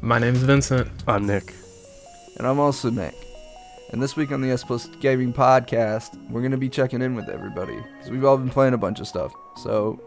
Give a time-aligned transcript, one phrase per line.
[0.00, 0.88] My name's Vincent.
[1.06, 1.54] I'm Nick.
[2.36, 3.14] And I'm also Nick.
[3.90, 7.14] And this week on the S Plus Gaming Podcast, we're going to be checking in
[7.14, 7.76] with everybody.
[7.96, 9.32] Because we've all been playing a bunch of stuff.
[9.56, 10.00] So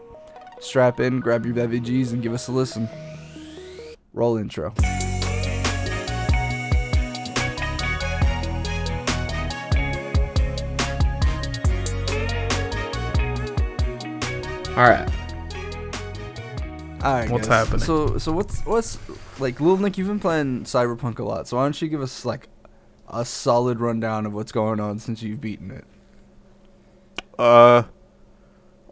[0.60, 2.88] strap in, grab your beverages, and give us a listen.
[4.14, 4.72] Roll intro.
[14.74, 15.08] All right.
[17.04, 17.66] All right, What's guys.
[17.66, 17.84] happening?
[17.84, 18.94] So, so what's what's
[19.38, 19.98] like, Lil Nick?
[19.98, 22.48] You've been playing Cyberpunk a lot, so why don't you give us like
[23.08, 25.84] a solid rundown of what's going on since you've beaten it?
[27.38, 27.84] Uh,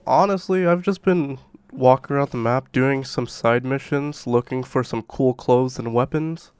[0.06, 1.38] honestly, I've just been
[1.72, 6.50] walking around the map doing some side missions, looking for some cool clothes and weapons.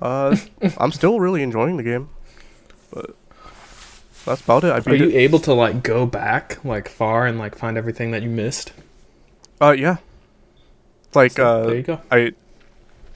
[0.00, 0.36] Uh,
[0.78, 2.08] I'm still really enjoying the game,
[2.92, 3.16] but
[4.24, 4.70] that's about it.
[4.72, 5.14] I Are you it.
[5.14, 8.72] able to like go back like far and like find everything that you missed?
[9.60, 9.98] Uh, yeah.
[11.14, 12.00] Like, So, uh, there you go.
[12.10, 12.32] I.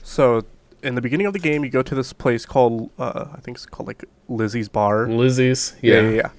[0.09, 0.41] So
[0.81, 3.57] in the beginning of the game, you go to this place called uh, I think
[3.57, 5.07] it's called like Lizzie's Bar.
[5.07, 5.75] Lizzie's.
[5.81, 6.09] Yeah, Yeah.
[6.09, 6.29] yeah.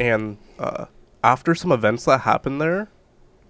[0.00, 0.86] And uh,
[1.22, 2.88] after some events that happened there,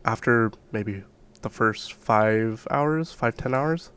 [0.04, 1.04] after maybe
[1.40, 3.90] the first five hours, five ten hours,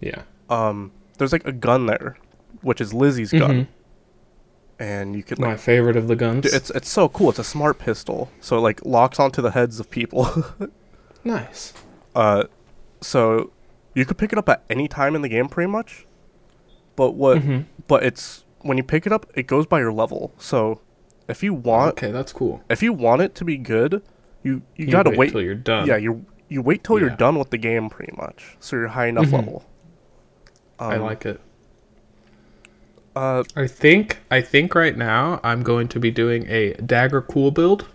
[0.00, 0.22] Yeah.
[0.50, 2.16] um, there's like a gun there,
[2.62, 3.66] which is Lizzie's gun, Mhm.
[4.80, 6.44] and you could My favorite of the guns.
[6.52, 7.30] It's it's so cool.
[7.30, 10.26] It's a smart pistol, so it like locks onto the heads of people.
[11.24, 11.72] nice.
[12.16, 12.44] uh,
[13.00, 13.52] so
[13.96, 16.06] you could pick it up at any time in the game, pretty much.
[16.94, 17.38] But what?
[17.38, 17.64] Mhm.
[17.88, 20.32] But it's when you pick it up, it goes by your level.
[20.38, 20.80] So
[21.28, 22.62] if you want Okay, that's cool.
[22.70, 24.02] if you want it to be good,
[24.42, 25.32] you you, You gotta wait wait.
[25.32, 25.86] till you're done.
[25.86, 28.56] Yeah, you you wait till you're done with the game, pretty much.
[28.60, 29.32] So you're high enough Mhm.
[29.32, 29.64] level.
[30.78, 31.40] I Um, like it.
[33.14, 37.50] Uh, I think I think right now I'm going to be doing a dagger cool
[37.50, 37.86] build.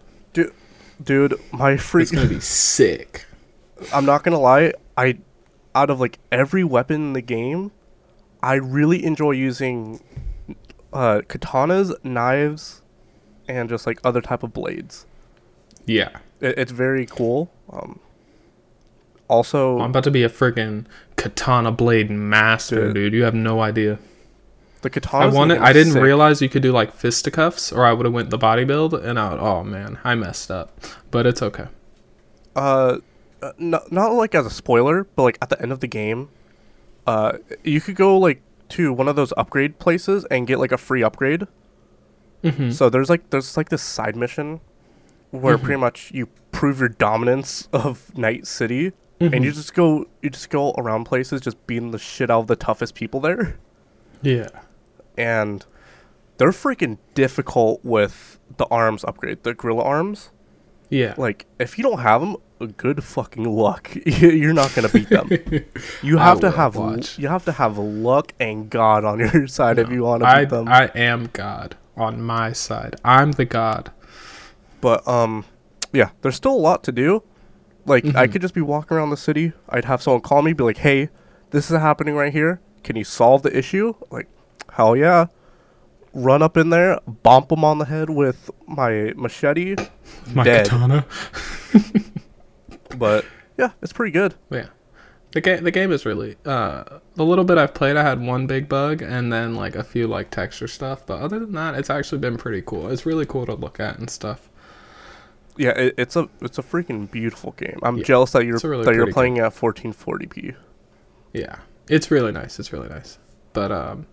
[1.03, 2.03] dude, my freak.
[2.03, 3.25] It's gonna be sick.
[3.93, 4.73] I'm not gonna lie.
[4.95, 5.17] I,
[5.75, 7.71] out of like every weapon in the game,
[8.43, 10.01] I really enjoy using,
[10.93, 12.81] uh, katanas, knives,
[13.47, 15.05] and just like other type of blades.
[15.85, 16.09] Yeah.
[16.39, 17.51] It, it's very cool.
[17.71, 17.99] Um.
[19.27, 22.95] Also, I'm about to be a friggin' katana blade master, Dude.
[22.95, 23.13] dude.
[23.13, 23.97] You have no idea.
[24.81, 25.25] the katana.
[25.25, 25.59] I wanted.
[25.59, 26.01] I didn't sick.
[26.01, 29.17] realize you could do like fisticuffs, or I would have went the body build, and
[29.17, 29.39] I would.
[29.39, 30.77] Oh man, I messed up,
[31.11, 31.67] but it's okay.
[32.57, 32.97] uh,
[33.41, 36.29] uh, not not like as a spoiler, but like at the end of the game,
[37.07, 40.77] uh, you could go like to one of those upgrade places and get like a
[40.77, 41.47] free upgrade.
[42.43, 42.71] Mm-hmm.
[42.71, 44.61] So there's like there's like this side mission
[45.31, 45.63] where Mhm.
[45.63, 49.33] pretty much you prove your dominance of Night City, Mm-hmm.
[49.35, 52.47] and you just go you just go around places just beating the shit out of
[52.47, 53.57] the toughest people there,
[54.23, 54.47] yeah.
[55.17, 55.63] and
[56.37, 60.31] they're freaking difficult with the arms upgrade, the gorilla arms.
[60.89, 61.13] Yeah.
[61.17, 62.35] like if you don't have them
[62.67, 65.29] good fucking luck you're not gonna beat them
[66.03, 67.17] you have to have watch.
[67.19, 70.49] you have to have luck and god on your side if you want to beat
[70.49, 72.95] them I am God on my side.
[73.03, 73.91] I'm the God.
[74.79, 75.45] but um
[75.93, 77.23] yeah there's still a lot to do
[77.85, 78.31] like i Mhm.
[78.31, 81.09] could just be walking around the city i'd have someone call me be like hey
[81.51, 84.27] this is happening right here can you solve the issue like
[84.73, 85.25] hell yeah
[86.13, 89.75] run up in there bump them on the head with my machete
[90.33, 90.67] My Dead.
[90.69, 91.05] katana.
[92.97, 93.25] But
[93.57, 94.67] yeah it's pretty good Yeah.
[95.33, 96.83] The game the game is really uh
[97.15, 100.05] the little bit I've played I had one big bug and then like a few
[100.07, 102.89] like texture stuff, but other than that it's actually been pretty cool.
[102.89, 104.49] It's really cool to look at and stuff.
[105.55, 107.79] Yeah, it, it's a it's a freaking beautiful game.
[107.81, 110.55] I'm Yeah, jealous that you're it's a really that you're pretty playing at 1440p.
[111.33, 111.57] Yeah.
[111.87, 112.59] It's really nice.
[112.59, 113.17] It's really nice.
[113.53, 114.07] But um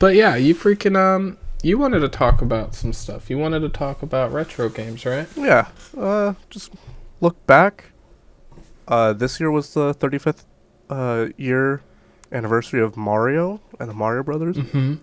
[0.00, 3.30] but yeah, you freaking um you wanted to talk about some stuff.
[3.30, 5.26] You wanted to talk about retro games, right?
[5.36, 5.68] Yeah.
[5.96, 6.72] Uh, just
[7.20, 7.86] look back.
[8.86, 10.44] Uh, this year was the 35th
[10.90, 11.80] uh year
[12.32, 14.94] anniversary of Mario and the Mario Brothers, Mm-hmm.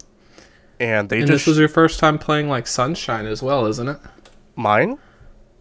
[0.80, 3.88] and they And just this was your first time playing like Sunshine as well, isn't
[3.88, 3.97] it?
[4.56, 4.97] mine.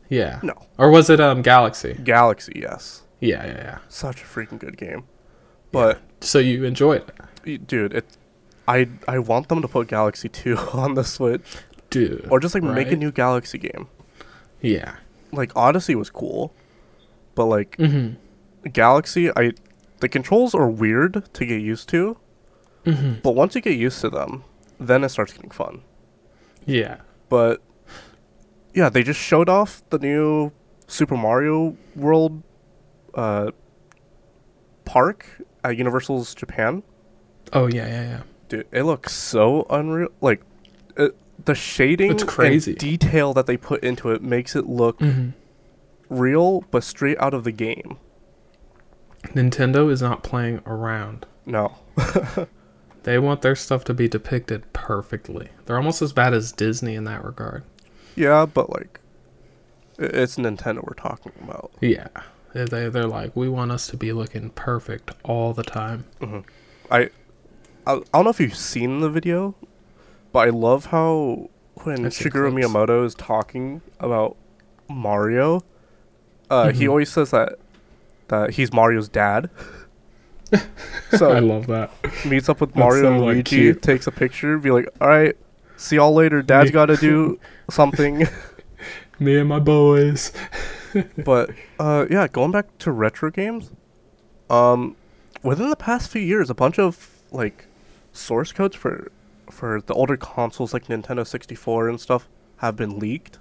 [0.09, 0.41] Yeah.
[0.43, 1.95] No, Or was it um Galaxy?
[2.05, 2.53] Galaxy.
[2.57, 3.79] Yes, Yeah, yeah, yeah.
[3.89, 5.05] such a freaking good game.
[5.73, 7.05] But So you enjoyed
[7.45, 7.67] it.
[7.67, 8.05] dude, it.
[8.69, 11.47] I I want them to put Galaxy 2 on the Switch,
[11.91, 12.27] Dude.
[12.31, 13.87] or just like make a new Galaxy game.
[14.61, 14.97] Yeah.
[15.33, 16.53] Like Odyssey was cool,
[17.35, 18.69] but like Mm-hmm.
[18.71, 19.53] Galaxy, I
[20.01, 22.17] the controls are weird to get used to,
[22.85, 23.21] Mm-hmm.
[23.23, 24.45] but once you get used to them,
[24.79, 25.83] then it starts getting fun.
[26.65, 26.97] Yeah.
[27.29, 27.61] But
[28.75, 30.53] yeah, they just showed off the new
[30.87, 32.43] Super Mario World
[33.15, 33.51] uh,
[34.85, 35.27] park
[35.65, 36.83] at Universal's Japan.
[37.53, 38.23] Oh yeah, yeah, yeah.
[38.49, 40.09] Dude, it looks so unreal.
[40.21, 40.43] Like
[40.97, 42.73] it, the shading It's crazy.
[42.73, 45.31] and detail that they put into it makes it look Mm-hmm.
[46.11, 47.97] Real but straight out of the game.
[49.29, 51.27] Nintendo is not playing around.
[51.47, 51.77] No.
[53.03, 55.49] They want their stuff to be depicted perfectly.
[55.65, 57.65] They're almost as bad as Disney in that regard.
[58.15, 59.01] Yeah, but like,
[59.99, 61.71] it's Nintendo we're talking about.
[61.81, 62.09] Yeah.
[62.53, 66.05] They, they, they're like, we want us to be looking perfect all the time.
[66.21, 66.41] Mm-hmm.
[66.91, 66.99] I,
[67.87, 69.55] I, I don't know if you've seen the video,
[70.33, 72.53] but I love how when Shigeru.
[72.53, 74.37] Miyamoto is talking about
[74.91, 75.63] Mario,
[76.51, 76.89] uh, he Mhm.
[76.91, 77.59] always says that
[78.29, 79.49] that he's Mario's dad.
[81.17, 81.91] so I love that.
[82.25, 83.83] meets up with That's Mario so, and like, Luigi, cute.
[83.83, 85.37] takes a picture, be like, "All right,
[85.77, 86.43] see y'all later.
[86.43, 87.39] Dad's got to do
[87.71, 88.27] something."
[89.21, 90.33] Me and my boys.
[91.25, 93.71] but uh, yeah, going back to retro games,
[94.49, 94.97] um,
[95.43, 97.67] within the past few years, a bunch of like
[98.13, 99.11] source codes for
[99.51, 103.39] for the older consoles like Nintendo 64 and stuff have been leaked.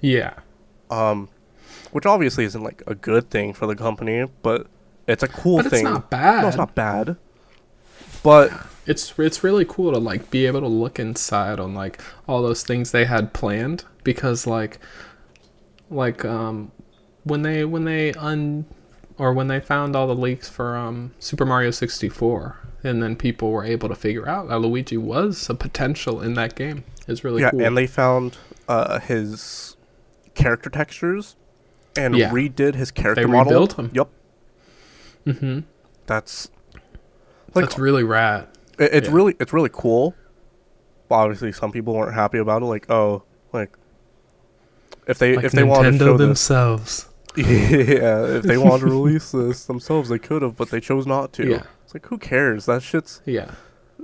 [0.00, 0.34] Yeah.
[0.90, 1.28] Um,
[1.92, 4.66] which obviously isn't like a good thing for the company, but
[5.06, 6.42] it's a cool But it's not bad.
[6.42, 7.16] No, it's not bad.
[8.22, 8.52] But
[8.86, 12.62] it's it's really cool to like be able to look inside on like all those
[12.62, 14.78] things they had planned because like
[15.90, 16.72] like um
[17.24, 18.64] when they when they un
[19.18, 23.50] or when they found all the leaks for um Super Mario 64 and then people
[23.50, 26.84] were able to figure out that Luigi was a potential in that game.
[27.08, 27.64] It's really yeah, cool.
[27.64, 28.38] and they found
[28.68, 29.76] uh, his
[30.34, 31.34] character textures
[31.98, 32.30] and Yeah.
[32.30, 33.52] redid his character they model.
[33.52, 33.90] rebuilt him.
[33.94, 34.08] Yep,
[35.26, 35.64] Mhm.
[36.06, 36.50] that's
[37.54, 38.48] like That's really rad.
[38.78, 39.14] It, it's Yeah.
[39.14, 40.14] really it's really cool.
[41.10, 42.66] Obviously, some people weren't happy about it.
[42.66, 43.22] Like, oh,
[43.52, 43.76] like
[45.06, 47.08] if they Like if they wanted to Nintendo show this, themselves.
[47.36, 51.32] yeah, if they wanted to release this themselves, they could have, but they chose not
[51.34, 51.46] to.
[51.46, 51.62] Yeah.
[51.84, 52.66] It's like who cares?
[52.66, 53.52] That shit's Yeah.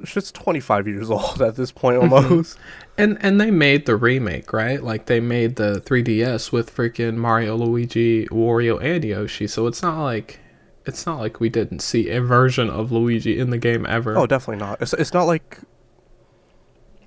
[0.05, 2.59] Shit's twenty five years old at this point almost.
[2.99, 4.83] And and they made the remake, right?
[4.83, 9.47] Like they made the 3DS with freaking Mario, Luigi, Wario, and Yoshi.
[9.47, 10.41] So it's not like
[10.85, 14.17] it's not like we didn't see a version of Luigi in the game ever.
[14.19, 14.83] oh, definitely not.
[14.83, 15.59] It's it's not like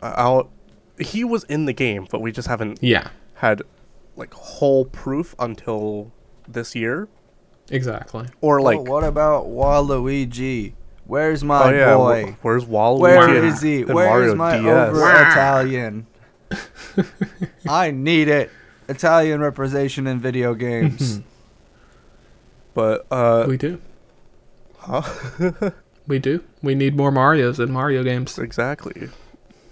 [0.02, 0.52] I I'll,
[1.00, 3.62] he was in the game, but we just haven't yeah, had
[4.16, 6.12] like whole proof until
[6.48, 7.08] this year,
[7.70, 8.28] exactly.
[8.42, 8.78] or like.
[8.78, 10.74] Well, what about Waluigi?
[11.06, 12.36] Where's my Oh yeah, boy?
[12.42, 13.00] where's Waluigi?
[13.02, 13.82] Where and- is he?
[13.82, 14.66] and Where Mario is my DS?
[14.66, 16.08] over Italian?
[17.70, 18.50] I need it.
[18.88, 21.22] Italian representation in video games.
[22.74, 23.80] But uh, we do.
[24.80, 25.02] huh?
[26.08, 26.44] We do.
[26.62, 28.38] We need more Mario's in Mario games.
[28.38, 29.10] exactly.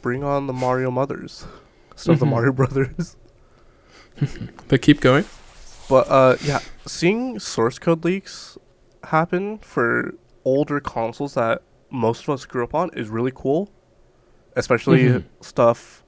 [0.02, 1.46] Bring on the Mario mothers,
[1.92, 2.30] instead of the Mhm.
[2.30, 3.16] Mario brothers.
[4.70, 5.26] But keep going.
[5.90, 8.58] But uh, yeah, seeing source code leaks
[9.04, 10.16] happen for
[10.46, 13.70] older consoles that most of us grew up on is really cool.
[14.56, 15.24] Especially Mhm.
[15.42, 16.04] stuff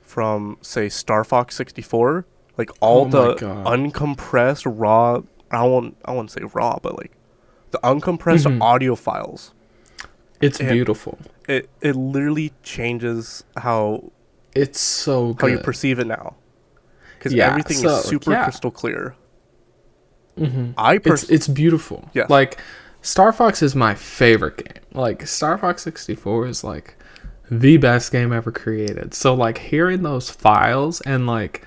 [0.00, 2.26] from say Star Fox 64,
[2.56, 3.34] like all Oh the
[3.64, 5.20] uncompressed raw.
[5.50, 5.96] I won't.
[6.04, 7.12] I won't say raw, but like
[7.70, 8.60] the uncompressed Mhm.
[8.62, 9.52] audio files.
[10.40, 10.72] It's Yeah.
[10.72, 11.18] beautiful.
[11.48, 14.10] It it literally changes how
[14.54, 16.36] It's so how you perceive it now.
[17.18, 18.44] Because Yeah, everything so, is super yeah.
[18.44, 19.14] crystal clear.
[20.38, 20.72] Mm-hmm.
[20.78, 22.08] I It's pers- it's beautiful.
[22.14, 22.58] Yeah, Like
[23.02, 24.82] Star Fox is my favorite game.
[24.94, 26.96] Like Star Fox 64 is like
[27.50, 29.12] the best game ever created.
[29.14, 31.66] So like hearing those files and like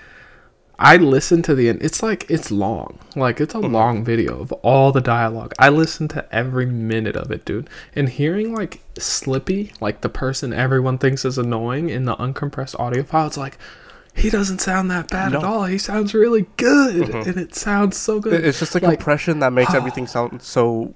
[0.78, 1.82] I listen to the end.
[1.82, 3.00] it's like it's long.
[3.16, 3.74] Like it's a Mm-hmm.
[3.74, 5.54] long video of all the dialogue.
[5.60, 7.70] I listen to every minute of it, dude.
[7.96, 13.04] And hearing like Slippy, like the person everyone thinks is annoying in the uncompressed audio
[13.04, 13.58] file, it's like
[14.13, 15.65] he doesn't sound that bad at all.
[15.65, 17.27] He sounds really good, Mhm.
[17.27, 18.46] and it sounds so good.
[18.46, 20.94] It's just the Like, compression that makes everything sound so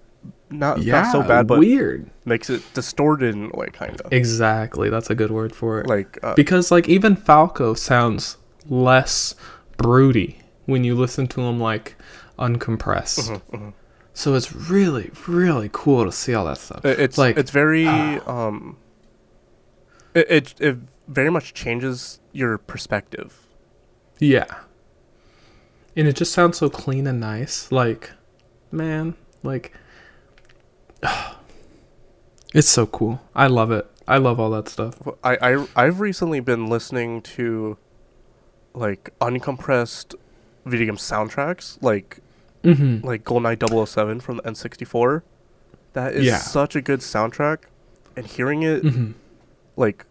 [0.50, 2.10] not yeah, not so bad, but weird.
[2.26, 5.88] makes it distorted in a way, kind of Exactly, that's a good word for it.
[5.88, 8.38] like uh, because like even Falco sounds
[8.68, 9.36] less
[9.78, 11.96] broody when you listen to him like
[12.38, 13.30] uncompressed.
[13.30, 13.74] mhm, mhm.
[14.14, 16.84] So it's really really cool to see all that stuff.
[16.84, 18.78] It's like- it's very um.
[20.14, 20.78] It, it it
[21.08, 23.46] very much changes your perspective.
[24.20, 24.46] Yeah.
[25.96, 27.72] And it just sounds so clean and nice.
[27.72, 28.12] Like,
[28.72, 29.74] man, like
[32.54, 33.22] It's so cool.
[33.36, 33.86] I love it.
[34.08, 34.96] I love all that stuff.
[35.24, 37.78] I I I've recently been listening to
[38.74, 40.16] like uncompressed
[40.66, 42.20] video game soundtracks, like
[42.64, 43.04] Mhm.
[43.04, 45.22] like GoldenEye 007 from the N64.
[45.94, 46.38] That is Yeah.
[46.40, 47.60] such a good soundtrack,
[48.16, 49.14] and hearing it Mhm.
[49.78, 50.06] like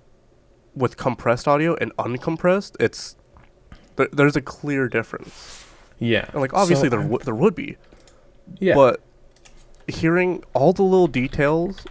[0.76, 3.16] with compressed audio and uncompressed, it's
[3.96, 5.64] there, there's a clear difference.
[5.98, 6.26] Yeah.
[6.32, 7.76] And like obviously So there w- there would be,
[8.60, 8.76] Yeah.
[8.76, 9.00] but
[9.88, 11.84] hearing all the little details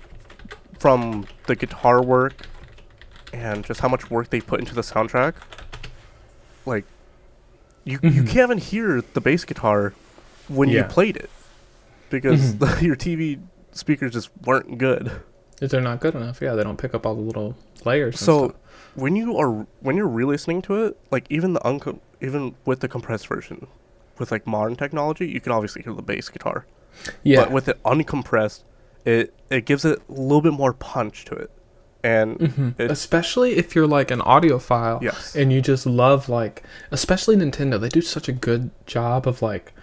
[0.79, 2.47] from the guitar work
[3.33, 5.33] and just how much work they put into the soundtrack,
[6.65, 6.85] like
[7.83, 8.27] you you Mhm.
[8.29, 9.93] can't even hear the bass guitar
[10.47, 11.29] when you played it
[12.09, 12.81] because Mhm.
[12.81, 13.39] your TV
[13.71, 15.11] speakers just weren't good.
[15.61, 18.19] If they're not good enough, yeah, they don't pick up all the little layers.
[18.19, 18.53] So
[18.95, 22.87] when you are when you're re-listening to it, like even the unco- even with the
[22.87, 23.67] compressed version,
[24.19, 26.65] with like modern technology, you can obviously hear the bass guitar.
[27.23, 28.63] Yeah, But with it uncompressed,
[29.05, 31.49] it it gives it a little bit more punch to it,
[32.03, 32.79] and Mhm.
[32.79, 37.79] it, especially if you're like an audiophile yes, and you just love like especially Nintendo
[37.79, 39.73] they do such a good job of like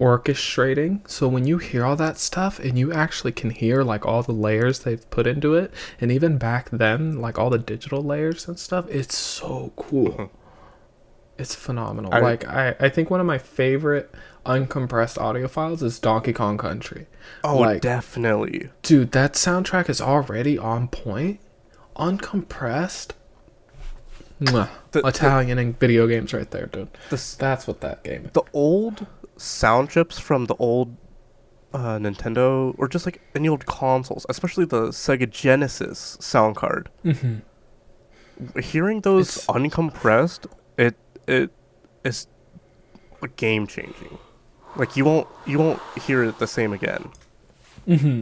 [0.00, 1.00] orchestrating.
[1.10, 4.32] So when you hear all that stuff and you actually can hear like all the
[4.32, 8.58] layers they've put into it and even back then like all the digital layers and
[8.58, 10.10] stuff it's so cool.
[10.12, 10.28] Mhm.
[11.36, 12.12] it's phenomenal.
[12.14, 14.10] I- like I, I think one of my favorite
[14.48, 17.06] uncompressed audio files is donkey kong country
[17.44, 18.70] oh like- definitely.
[18.82, 21.38] dude that soundtrack is already on point
[21.96, 23.10] uncompressed
[24.40, 24.68] Mwah.
[24.92, 28.32] The- the- italian and video games right there dude The that's what that game is
[28.32, 30.96] the old sound chips from the old
[31.74, 36.88] uh, Nintendo or just like any old consoles, especially the Sega Genesis sound card.
[37.04, 38.58] mm-hmm.
[38.58, 40.46] Hearing those It's- uncompressed,
[40.78, 41.50] it it
[42.04, 42.26] is
[43.36, 44.16] game changing.
[44.76, 47.10] Like you won't you won't hear it the same again.
[47.86, 48.20] Mm-hmm.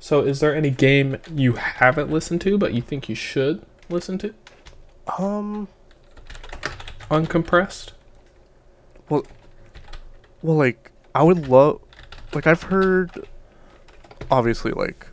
[0.00, 3.60] so is there any game you haven't listened to but you think you should
[3.90, 4.32] listen to
[5.18, 5.68] Um,
[7.10, 7.90] uncompressed
[9.10, 9.22] well,
[10.40, 11.80] well, like I would love,
[12.32, 13.10] like I've heard,
[14.30, 15.08] obviously like,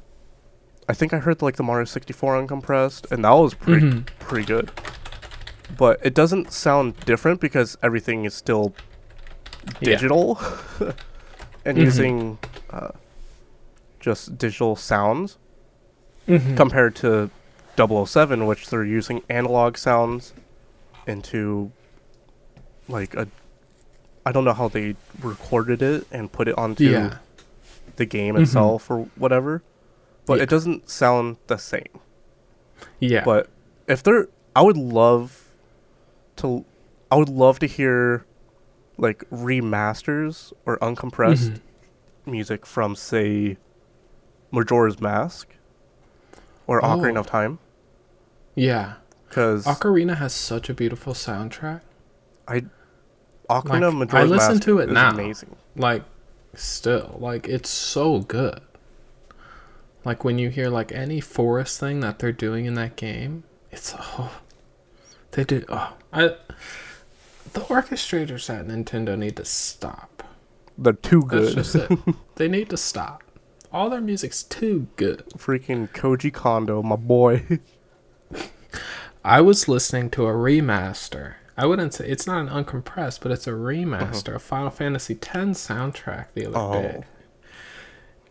[0.88, 4.06] I think I heard like the Mario sixty four uncompressed, and that was pretty Mhm.
[4.20, 4.72] pretty good.
[5.78, 8.74] But it doesn't sound different because everything is still
[9.80, 9.90] Yeah.
[9.92, 10.40] digital
[11.66, 11.82] and Mhm.
[11.82, 12.38] using
[12.70, 12.90] uh,
[14.00, 15.38] just digital sounds
[16.28, 16.56] Mhm.
[16.58, 17.30] compared to
[17.76, 20.34] 007, which they're using analog sounds
[21.08, 21.72] into
[22.88, 23.28] like a.
[24.26, 27.18] I don't know how they recorded it and put it onto yeah
[27.96, 28.42] the game Mhm.
[28.44, 29.62] itself or whatever,
[30.26, 30.44] but Yeah.
[30.44, 32.00] it doesn't sound the same.
[33.00, 33.48] yeah But
[33.88, 35.44] if they're, I would love
[36.38, 36.66] to,
[37.12, 38.26] I would love to hear
[39.02, 41.60] like remasters or uncompressed Mhm.
[42.26, 43.58] music from say
[44.52, 45.48] Majora's Mask
[46.68, 46.88] or Oh.
[46.98, 47.60] Ocarina of Time
[48.56, 48.94] yeah
[49.28, 51.82] because ocarina has such a beautiful soundtrack
[52.48, 52.64] I
[53.50, 55.10] Ocarina like, I listen Mask to it is now.
[55.10, 55.56] amazing.
[55.76, 56.04] like
[56.54, 58.60] still like it's so good
[60.06, 63.96] like when you hear like any forest thing that they're doing in that game it's
[63.98, 64.40] oh
[65.32, 66.36] they do oh i
[67.54, 70.24] the orchestrators at nintendo need to stop.
[70.78, 71.56] They're too that's good.
[71.56, 72.00] just it.
[72.36, 73.24] They need to stop.
[73.72, 75.24] All their music's too good.
[75.38, 77.60] Freaking Koji Kondo, my boy.
[79.24, 81.36] i was listening to a remaster.
[81.58, 85.30] I wouldn't say it's not an uncompressed but it's a remaster of final fantasy x
[85.32, 86.74] soundtrack the other Oh.
[86.74, 87.04] day.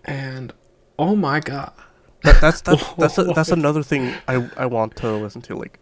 [0.04, 0.52] And
[0.98, 1.72] oh my god.
[2.22, 5.78] That, that's that's that's, a, that's another thing I I want to listen to like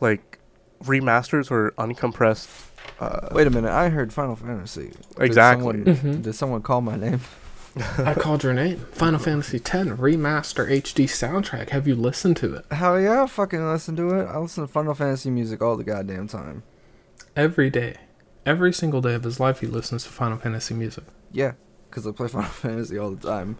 [0.00, 0.35] like
[0.84, 2.48] remasters or uncompressed.
[3.00, 4.88] Uh, Wait a minute, I heard Final Fantasy.
[4.88, 5.84] Did Exactly.
[5.84, 5.84] someone-
[6.16, 6.22] Mhm.
[6.22, 7.20] Did someone call my name?
[7.98, 8.78] I called your name.
[8.92, 11.70] Final Fantasy X remaster HD soundtrack.
[11.70, 14.24] Have you listened to it Hell yeah, I fucking listen to it.
[14.24, 16.62] I listen to Final Fantasy music all the goddamn time.
[17.34, 17.96] every day?
[18.46, 21.04] Every single day of his life, he listens to Final Fantasy music.
[21.32, 21.52] Yeah,
[21.90, 23.58] because I play Final Fantasy all the time.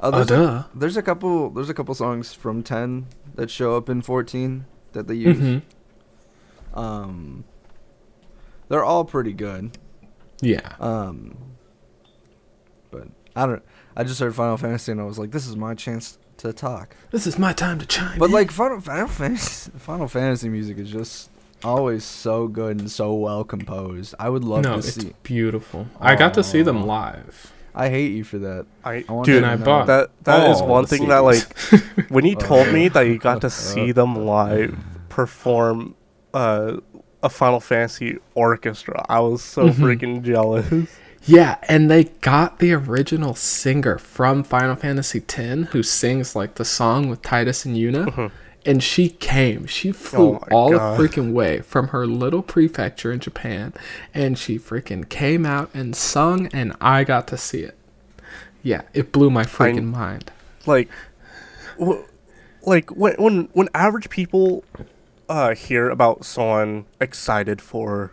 [0.00, 0.62] Uh, Oh, there's, a, duh.
[0.74, 1.50] there's a couple.
[1.50, 5.38] There's a couple songs from 10 that show up in 14 that they use.
[5.38, 5.58] hmm
[6.74, 7.44] Um,
[8.68, 9.76] they're all pretty good.
[10.40, 10.74] Yeah.
[10.80, 11.36] Um,
[12.90, 13.62] but I don't.
[13.96, 16.96] I just heard Final Fantasy and I was like, this is my chance to talk.
[17.10, 18.32] This is my time to chime But in.
[18.32, 21.30] like Final Final Fantasy, Final Fantasy music is just
[21.62, 24.14] always so good and so well composed.
[24.18, 25.12] I would love no, to it's see.
[25.22, 25.86] beautiful.
[26.00, 27.52] I got to see them live.
[27.74, 28.66] I hate you for that.
[28.84, 31.42] I I want dude, I bought that that is one the thing that like
[32.10, 34.76] when you told me that you got to see them live
[35.08, 35.94] perform
[36.34, 36.76] uh,
[37.22, 39.74] a Final Fantasy orchestra, I was so Mhm.
[39.74, 40.88] freaking jealous.
[41.24, 46.64] Yeah, and they got the original singer from Final Fantasy X who sings like the
[46.64, 48.06] song with Tidus and Yuna.
[48.12, 48.30] Mhm.
[48.66, 49.66] And she came.
[49.66, 50.98] She flew Oh all God.
[50.98, 53.72] the freaking way from her little prefecture in Japan.
[54.12, 57.76] And she freaking came out and sung, and I got to see it.
[58.64, 60.32] Yeah, it blew my freaking mind.
[60.66, 60.88] like
[61.78, 62.04] w-
[62.66, 64.64] like when when when average people
[65.28, 68.12] uh hear about someone excited for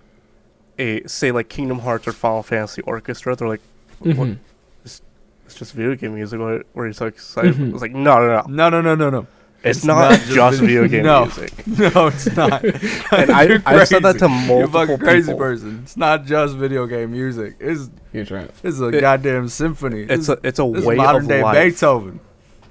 [0.77, 3.61] a say like Kingdom Hearts or Final Fantasy orchestra, they're like,
[3.99, 4.15] what?
[4.15, 4.37] Mhm.
[4.83, 6.39] It's just video game music.
[6.39, 7.55] What, what are you so excited?
[7.55, 7.73] Mhm.
[7.73, 8.43] It's like no, no, no.
[8.47, 9.27] No, no, no, no, no.
[9.61, 11.25] It's, not, not just, just video video- game No.
[11.25, 11.67] music.
[11.95, 12.63] No, it's not.
[13.11, 14.19] And I, I've said that crazy.
[14.19, 15.39] to You're a fucking crazy people.
[15.39, 15.79] person.
[15.83, 17.55] It's not just video game music.
[17.59, 18.51] It's Huge rant.
[18.63, 20.03] it's a It- goddamn symphony.
[20.03, 21.55] It's This- a it's a way modern of day life.
[21.73, 22.19] Beethoven.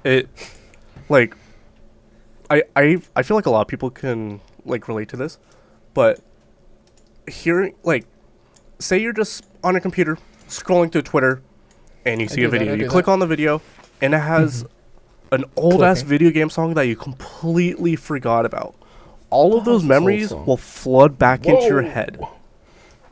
[0.03, 0.29] It
[1.09, 1.35] like
[2.49, 5.37] I I I feel like a lot of people can like relate to this,
[5.93, 6.19] but
[7.27, 8.05] hearing like
[8.79, 11.41] say you're just on a computer scrolling through Twitter
[12.05, 13.11] and you see a video, I you click that.
[13.11, 13.61] on the video
[14.01, 14.65] and it has
[15.31, 18.73] an old ass video game song that you completely forgot about.
[19.29, 22.19] All of those it's this old memories will flood back into your head.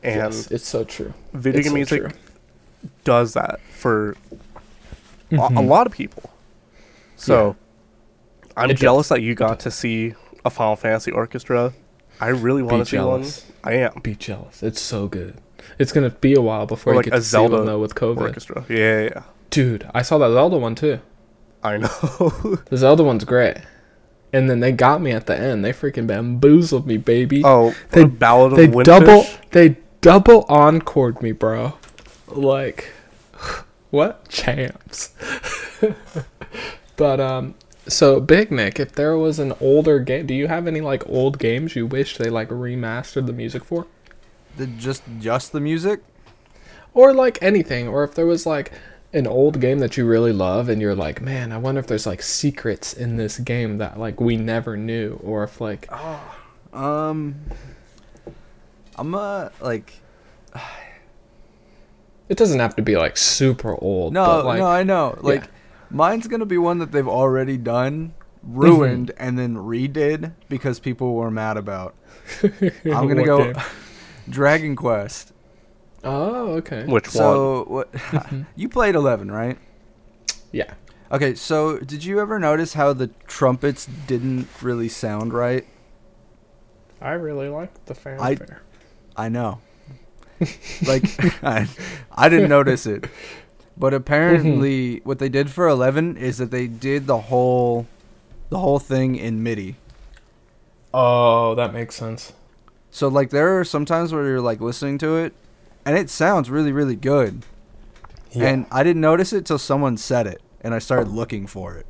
[0.02, 1.12] And yes, it's so true.
[1.32, 2.10] video game so music true.
[3.04, 4.16] does that for
[5.30, 5.68] a, a Mhm.
[5.68, 6.30] lot of people.
[7.16, 7.54] So
[8.58, 8.80] I'm It does.
[8.80, 11.72] jealous that you got to see a Final Fantasy orchestra.
[12.20, 13.44] I really want to see jealous.
[13.62, 13.72] one.
[13.74, 14.00] I am.
[14.02, 14.62] Be jealous.
[14.62, 15.36] It's so good.
[15.78, 17.78] It's gonna be a while before Or like get a to see them Zelda though
[17.78, 18.20] with COVID.
[18.20, 18.64] Orchestra.
[18.68, 19.22] Yeah, yeah, yeah.
[19.50, 21.00] Dude, I saw that Zelda one too.
[21.62, 21.88] I know.
[22.70, 23.56] The Zelda one's great.
[24.32, 25.64] And then they got me at the end.
[25.64, 27.42] They freaking bamboozled me, baby.
[27.44, 28.84] oh, They- the Ballad of they Windfish.
[28.84, 31.74] double they double encored me, bro.
[32.28, 32.90] Like
[33.90, 35.10] what champs.
[36.96, 37.54] but um
[37.88, 41.38] so Big Nick, if there was an older game, do you have any like old
[41.38, 43.86] games you wish they like remastered the music for?
[44.56, 46.00] The, just just the music.
[46.94, 48.72] Or like anything, or if there was like
[49.12, 52.06] an old game that you really love and you're like, "Man, I wonder if there's
[52.06, 55.88] like secrets in this game that like we never knew," or if like
[56.72, 57.36] Um,
[58.96, 59.94] I'm uh like
[62.28, 65.44] it doesn't have to be like super old, no but like no I know like
[65.44, 65.50] yeah.
[65.90, 69.24] Mine's gonna be one that they've already done ruined mm-hmm.
[69.26, 71.94] and then redid because people were mad about.
[72.42, 73.52] I'm gonna go?
[74.28, 75.32] Dragon Quest.
[76.04, 76.84] Oh, okay.
[76.84, 77.12] Which one?
[77.12, 77.92] So what?
[78.08, 78.42] Mm-hmm.
[78.56, 79.58] you played Eleven, right?
[80.52, 80.74] Yeah.
[81.10, 85.66] Okay, so did you ever notice how the trumpets didn't really sound right?
[87.00, 88.62] I really like the fanfare.
[89.16, 89.60] I know.
[90.86, 91.04] like
[91.42, 91.66] I,
[92.12, 93.06] I didn't notice it.
[93.78, 95.08] But apparently mm-hmm.
[95.08, 97.86] what they did for 11 is that they did the whole
[98.50, 99.76] the whole thing in MIDI.
[100.94, 102.32] oh, that makes sense.
[102.90, 105.32] So like there are some times where you're like listening to it
[105.84, 107.44] and it sounds really really good.
[108.32, 108.48] Yeah.
[108.48, 111.86] And I didn't notice it till someone said it and I started looking for it.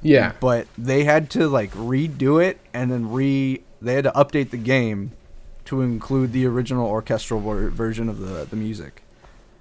[0.00, 0.32] yeah.
[0.40, 4.56] But they had to like redo it and then re they had to update the
[4.56, 5.12] game
[5.66, 9.02] to include the original orchestral ver- version of the the music.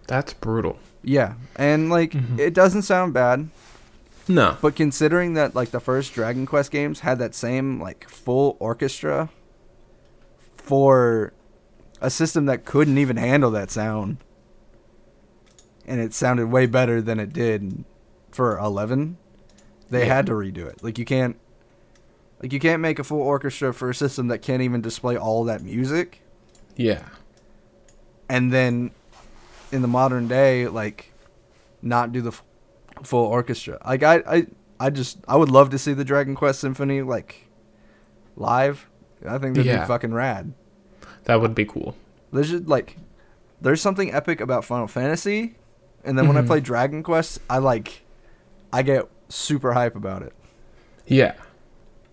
[0.08, 0.80] That's brutal.
[1.04, 2.40] Yeah, and like Mhm.
[2.40, 3.50] it doesn't sound bad,
[4.28, 4.58] No.
[4.62, 9.30] but considering that like the first Dragon Quest games had that same like full orchestra
[10.58, 11.34] for
[12.02, 14.18] a system that couldn't even handle that sound.
[15.86, 17.84] And it sounded way better than it did
[18.32, 19.18] for 11.
[19.90, 20.16] They Yeah.
[20.16, 20.84] had to redo it.
[20.84, 21.38] Like you can't
[22.42, 25.44] like you can't make a full orchestra for a system that can't even display all
[25.46, 26.22] that music
[26.78, 27.04] Yeah.
[28.30, 28.92] and then
[29.72, 31.12] in the modern day like
[31.82, 32.44] not do the f-
[33.04, 34.48] full orchestra like I, I
[34.80, 37.48] i just i would love to see the dragon quest symphony like
[38.36, 38.88] live
[39.28, 39.82] i think that'd Yeah.
[39.82, 40.54] be fucking rad
[41.26, 41.96] That would be cool.
[42.34, 42.98] there's just like
[43.62, 45.56] there's something epic about final fantasy
[46.04, 46.48] and then when i Mhm.
[46.48, 48.02] play dragon quest i like
[48.74, 50.34] i get super hype about it
[51.06, 51.36] Yeah.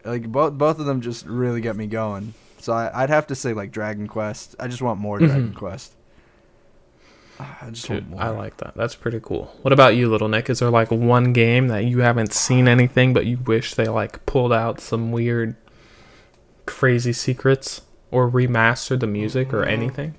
[0.04, 3.34] like both both of them just really get me going so I, i'd have to
[3.34, 5.26] say like dragon quest i just want more Mhm.
[5.26, 5.94] dragon quest
[7.38, 8.74] i just Dude, want more I like that.
[8.76, 9.54] That's pretty cool.
[9.62, 10.48] What about you, little Nick?
[10.48, 14.24] Is there like one game that you haven't seen anything, but you wish they like
[14.26, 15.54] pulled out some weird,
[16.64, 19.68] crazy secrets or remastered the music or Mm.
[19.68, 20.14] anything?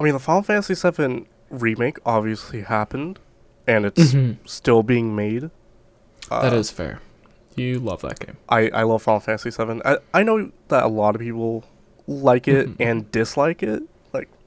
[0.00, 3.18] I mean, the Final Fantasy VII remake obviously happened,
[3.66, 5.50] and it's still being made.
[6.30, 7.00] Uh, that is fair.
[7.56, 8.36] You love that game.
[8.48, 9.80] I, I love Final Fantasy VII.
[9.84, 11.64] I, I know that a lot of people
[12.06, 12.76] like it Mhm.
[12.80, 13.82] and dislike it.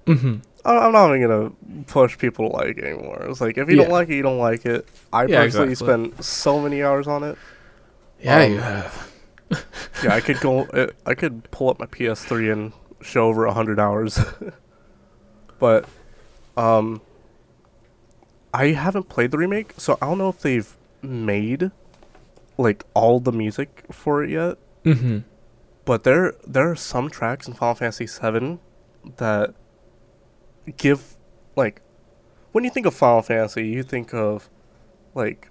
[0.05, 0.35] Mm-hmm.
[0.65, 3.25] I- I'm not even gonna push people to like it anymore.
[3.29, 4.87] It's like if you don't like it, you don't like it.
[5.13, 6.09] I Yeah, personally exactly.
[6.09, 7.37] spent so many hours on it.
[8.21, 9.11] Yeah, Um, you have.
[10.03, 10.61] Yeah, I could go.
[10.65, 14.19] uh, I could pull up my PS3 and show over hundred hours.
[15.59, 15.85] but,
[16.57, 17.01] um,
[18.53, 21.71] I haven't played the remake, so I don't know if they've made
[22.57, 24.57] like all the music for it yet.
[24.85, 25.19] Mm-hmm.
[25.85, 28.59] But there there are some tracks in Final Fantasy VII
[29.17, 29.53] that
[30.77, 31.15] give
[31.55, 31.81] like
[32.51, 34.49] when you think of Final Fantasy, you think of
[35.15, 35.49] like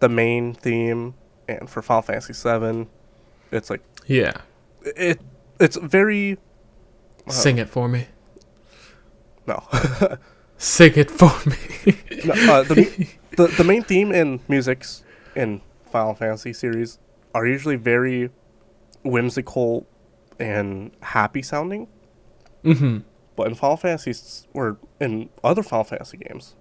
[0.00, 1.14] the main theme,
[1.48, 2.86] and for Final Fantasy VII,
[3.50, 4.32] it's like Yeah.
[4.82, 5.20] it
[5.60, 6.38] it's very
[7.26, 8.06] uh, Sing it for me.
[9.46, 9.62] no,
[10.58, 11.96] Sing it for me.
[12.24, 15.02] no uh, the, the the main theme in music's
[15.34, 16.98] in Final Fantasy series
[17.34, 18.30] are usually very
[19.02, 19.86] whimsical
[20.38, 21.88] and happy sounding.
[22.64, 22.98] Mm-hmm.
[23.38, 24.12] But in Final Fantasy
[24.52, 26.56] or in other Final Fantasy games,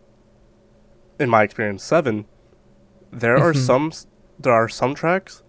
[1.19, 2.25] in my experience, seven,
[3.11, 3.91] there are some
[4.39, 5.41] there are some tracks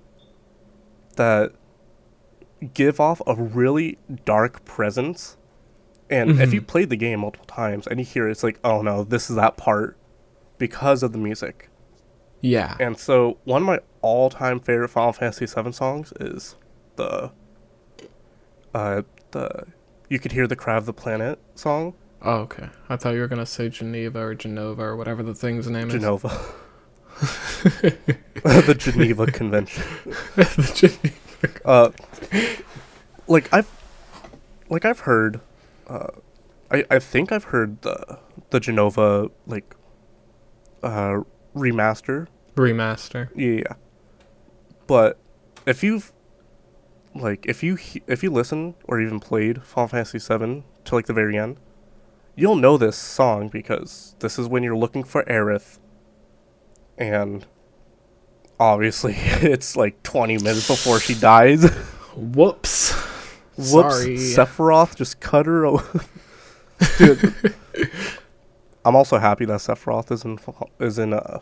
[1.16, 1.52] that
[2.72, 5.36] give off a really dark presence.
[6.08, 6.66] And if you Mhm.
[6.66, 9.36] played the game multiple times and you hear it, it's like, oh no, this is
[9.36, 9.98] that part
[10.56, 11.68] because of the music.
[12.40, 12.74] Yeah.
[12.80, 16.56] And so one of my all-time favorite Final Fantasy VII songs is
[16.96, 17.30] the
[18.74, 19.64] uh the
[20.08, 22.68] you could hear the cry of the planet song, Oh, okay.
[22.88, 25.94] I thought you were gonna say Geneva or Jenova or whatever the thing's name is.
[25.94, 26.30] Jenova.
[28.42, 29.84] the Geneva Convention.
[30.36, 31.60] the Geneva.
[31.64, 31.90] Uh
[33.28, 33.70] like I've
[34.68, 35.40] like I've heard
[35.86, 36.08] uh
[36.70, 38.18] I I think I've heard the
[38.50, 39.74] the Jenova like
[40.82, 41.20] uh
[41.54, 43.30] remaster Remaster.
[43.36, 43.74] Yeah, yeah.
[44.88, 45.18] But
[45.66, 46.12] if you've
[47.14, 51.12] like if you if you listen or even played Final Fantasy VII to like the
[51.12, 51.58] very end,
[52.34, 55.78] you'll know this song because this is when you're looking for Aerith,
[56.96, 57.46] and
[58.60, 61.68] obviously it's like 20 minutes before she dies.
[62.16, 62.92] Whoops.
[63.56, 63.70] Whoops!
[63.70, 64.16] Sorry.
[64.16, 65.66] Sephiroth just cut her.
[65.66, 65.90] O-
[66.98, 67.34] Dude,
[68.84, 70.38] I'm also happy that Sephiroth is in
[70.78, 71.40] is in uh,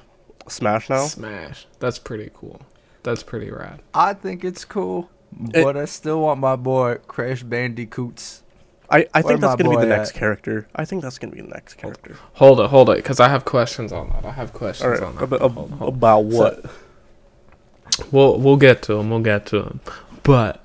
[0.48, 1.06] Smash now.
[1.06, 1.66] Smash.
[1.78, 2.60] That's pretty cool.
[3.02, 3.82] That's pretty rad.
[3.94, 5.10] I think it's cool,
[5.52, 8.42] It- but I still want my boy Crash Bandicoots.
[8.88, 10.68] I, I think that's gonna be the boy next character.
[10.76, 12.16] I think that's gonna be the next character.
[12.34, 14.24] Hold it, hold it, because I have questions on that.
[14.24, 15.24] I have questions right, on that.
[15.24, 15.88] about, Hold on, hold on.
[15.88, 16.64] about what?
[18.12, 19.10] We'll we'll get to them.
[19.10, 19.80] We'll get to them.
[20.22, 20.64] But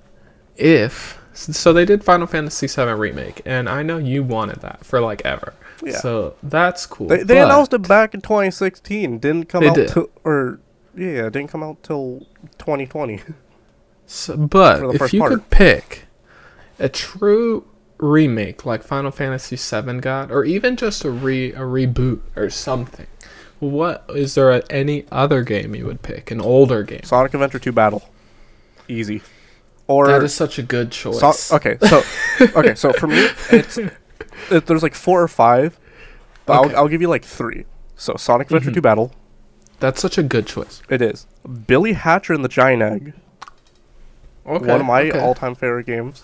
[0.55, 4.99] if so, they did Final Fantasy VII remake, and I know you wanted that for
[5.01, 5.53] like ever.
[5.83, 5.97] Yeah.
[5.97, 7.07] So that's cool.
[7.07, 9.17] they they announced it back in 2016.
[9.19, 9.89] Didn't come They out did.
[9.89, 10.59] till or
[10.95, 12.27] yeah, didn't come out till
[12.59, 13.21] 2020.
[14.13, 15.31] So, but if you part.
[15.31, 16.03] could pick
[16.79, 17.65] a true
[17.97, 23.07] remake like Final Fantasy VII got, or even just a re a reboot or something,
[23.59, 26.29] what is there a, any other game you would pick?
[26.29, 27.03] An older game.
[27.03, 28.03] Sonic Adventure 2 Battle,
[28.89, 29.21] easy.
[29.87, 31.19] Or that is such a good choice.
[31.39, 32.03] So- okay, so
[32.57, 35.79] okay, so for me, it's it, there's like four or five,
[36.45, 36.73] but Okay.
[36.73, 37.63] I'll I'll give you like three.
[37.95, 38.75] So Sonic Adventure Mhm.
[38.75, 39.11] 2 Battle,
[39.79, 40.81] That's such a good choice.
[40.89, 41.27] it is.
[41.67, 43.13] Billy Hatcher and the Giant Egg,
[44.45, 45.19] Okay, one of my okay.
[45.19, 46.23] all-time favorite games.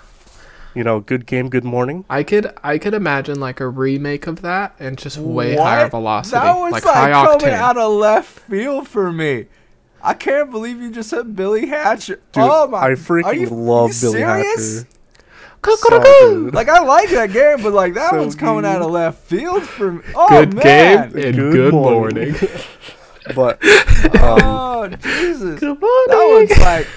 [0.73, 2.05] You know, good game, good morning.
[2.09, 5.63] I could I could imagine like a remake of that and just way What?
[5.65, 7.53] higher velocity, That was like, like, high coming octane.
[7.53, 9.45] out of left field for me.
[10.03, 12.17] I can't believe you just said Billy Hatcher.
[12.31, 12.77] Dude, oh my!
[12.77, 14.77] I are freaking you, love you Billy serious?
[14.83, 14.87] Hatcher.
[15.65, 16.49] So.
[16.53, 19.63] Like I like that game, but like that So one's coming out of left field
[19.63, 20.03] for me.
[20.15, 21.11] Oh good man!
[21.11, 22.31] game and Good good, morning.
[22.33, 22.35] morning.
[23.35, 23.61] But
[24.21, 25.59] um, Oh Jesus!
[25.59, 26.87] good That one's like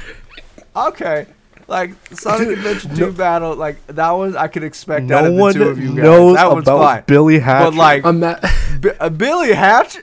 [0.88, 1.26] okay.
[1.68, 5.18] Like Sonic Dude, Adventure no- 2 Battle, like that one I could expect out no
[5.18, 5.96] of the one two of you guys.
[5.98, 7.02] knows that one's about fine.
[7.06, 7.62] Billy Hatch.
[7.64, 8.40] But like Ima-
[8.80, 10.02] B- uh, Billy Hatcher,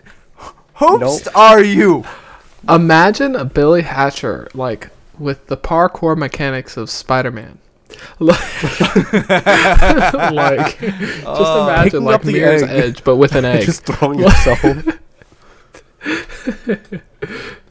[0.79, 1.35] whoops Nope.
[1.35, 2.05] are you?
[2.69, 7.57] imagine a Billy Hatcher like with the parkour mechanics of Spider-Man.
[8.19, 8.39] like,
[10.31, 11.63] like, just Oh.
[11.69, 12.69] imagine like the Mirror's egg.
[12.69, 13.65] Edge, but with an egg.
[13.65, 14.61] just throwing yourself.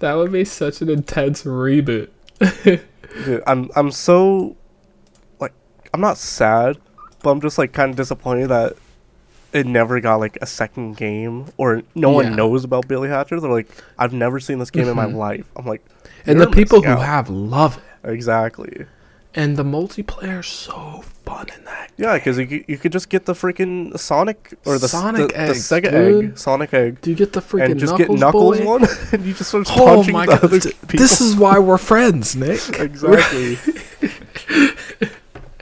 [0.01, 2.09] that would be such an intense reboot.
[3.24, 4.57] Dude, I'm I'm so
[5.40, 5.52] like
[5.94, 6.76] I'm not sad,
[7.22, 8.74] but I'm just like kind of disappointed that
[9.52, 12.29] it never got like a second game or no Yeah.
[12.29, 13.40] one knows about Billy Hatcher.
[13.40, 15.14] They're like, I've never seen this game in my Mhm.
[15.14, 15.46] life.
[15.57, 15.83] I'm like,
[16.26, 17.02] And the people who out.
[17.02, 18.11] have love it.
[18.11, 18.85] exactly.
[19.37, 21.92] And the multiplayer's so fun in that.
[21.99, 25.35] Yeah, because you, could- you could just get the freaking Sonic or the Sonic the,
[25.46, 26.25] the Sega dude.
[26.31, 28.64] egg, Sonic egg, Do you get the freaking and just Knuckles get Knuckles boy?
[28.64, 30.42] one, and you just start Oh punching my god!
[30.42, 30.99] other th- people.
[30.99, 32.61] This is why we're friends, Nick.
[32.79, 33.59] exactly,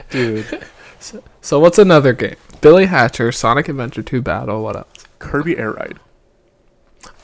[0.09, 0.63] dude.
[0.99, 2.35] So, So what's another game?
[2.61, 4.63] Billy Hatcher, Sonic Adventure 2 Battle.
[4.63, 4.87] What else?
[5.19, 5.99] Kirby Air Ride.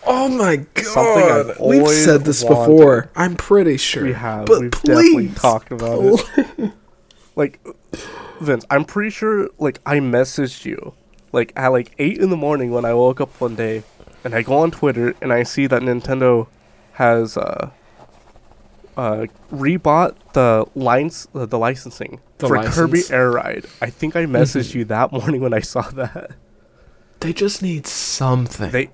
[0.08, 0.86] Oh my god!
[0.86, 2.56] Something I've We've said this wanted.
[2.60, 3.12] before.
[3.16, 4.04] I'm pretty sure.
[4.04, 4.46] We have.
[4.48, 6.00] But We've definitely please, talked about
[6.38, 6.72] it.
[7.36, 7.60] like,
[8.40, 9.50] Vince, I'm pretty sure.
[9.60, 10.94] Like, I messaged you,
[11.32, 13.84] like at like eight in the morning when I woke up one day,
[14.24, 16.48] and I go on Twitter and I see that Nintendo
[16.94, 17.70] has uh,
[18.98, 23.04] uh, rebought the lines, uh, the licensing The for Kirby?
[23.12, 23.66] Air Ride.
[23.82, 24.76] I think I messaged Mhm.
[24.76, 26.32] you that morning when I saw that.
[27.20, 28.72] They just need something.
[28.72, 28.90] They,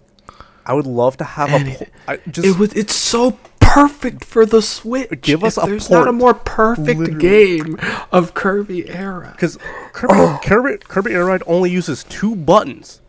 [0.68, 1.54] I would love to have a.
[1.54, 1.88] Anything.
[2.06, 2.74] Po- I just it was.
[2.74, 5.22] It's so perfect for the Switch.
[5.22, 7.20] Give us If a There's not a more perfect Literally.
[7.20, 7.80] game
[8.12, 9.30] of Kirby era.
[9.32, 9.58] Because
[9.94, 13.02] Kirby, Kirby, Kirby Air Ride only uses two buttons.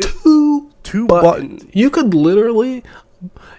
[0.00, 1.62] Two Two buttons.
[1.62, 1.74] buttons.
[1.74, 2.82] You could literally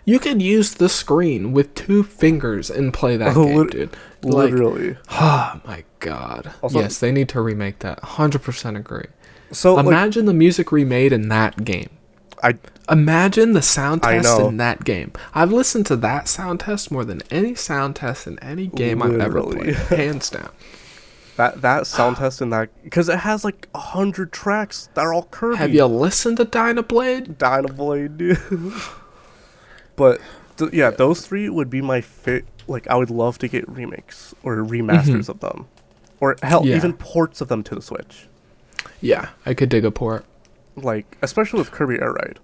[0.06, 3.90] You could use the screen with two fingers and play that Oh, game, lit- dude.
[4.24, 4.98] Like, Literally.
[5.12, 6.52] oh my god.
[6.62, 8.02] Also- yes, they need to remake that.
[8.02, 9.06] 100% agree.
[9.52, 11.90] So like, Imagine the music remade in that game.
[12.44, 12.58] I
[12.90, 14.50] Imagine the sound I test know.
[14.50, 15.14] in that game.
[15.34, 19.20] I've listened to that sound test more than any sound test in any game I've
[19.22, 19.74] ever Literally.
[19.74, 20.50] played, hands down.
[21.38, 25.14] that that sound test in that because it has like a hundred tracks that are
[25.14, 25.58] all Kirby.
[25.58, 27.38] Have you listened to Dynablade?
[27.38, 28.38] Dynablade, dude.
[29.96, 30.20] but
[30.58, 32.46] th- yeah, those three would be my fit.
[32.68, 35.68] Like I would love to get remakes or remasters of them,
[36.20, 36.70] or hell, Mm-hmm.
[36.70, 36.76] Yeah.
[36.76, 38.28] even ports of them to the Switch.
[39.02, 40.26] Yeah, I could dig a port.
[40.76, 42.40] Like especially with Kirby Air Ride,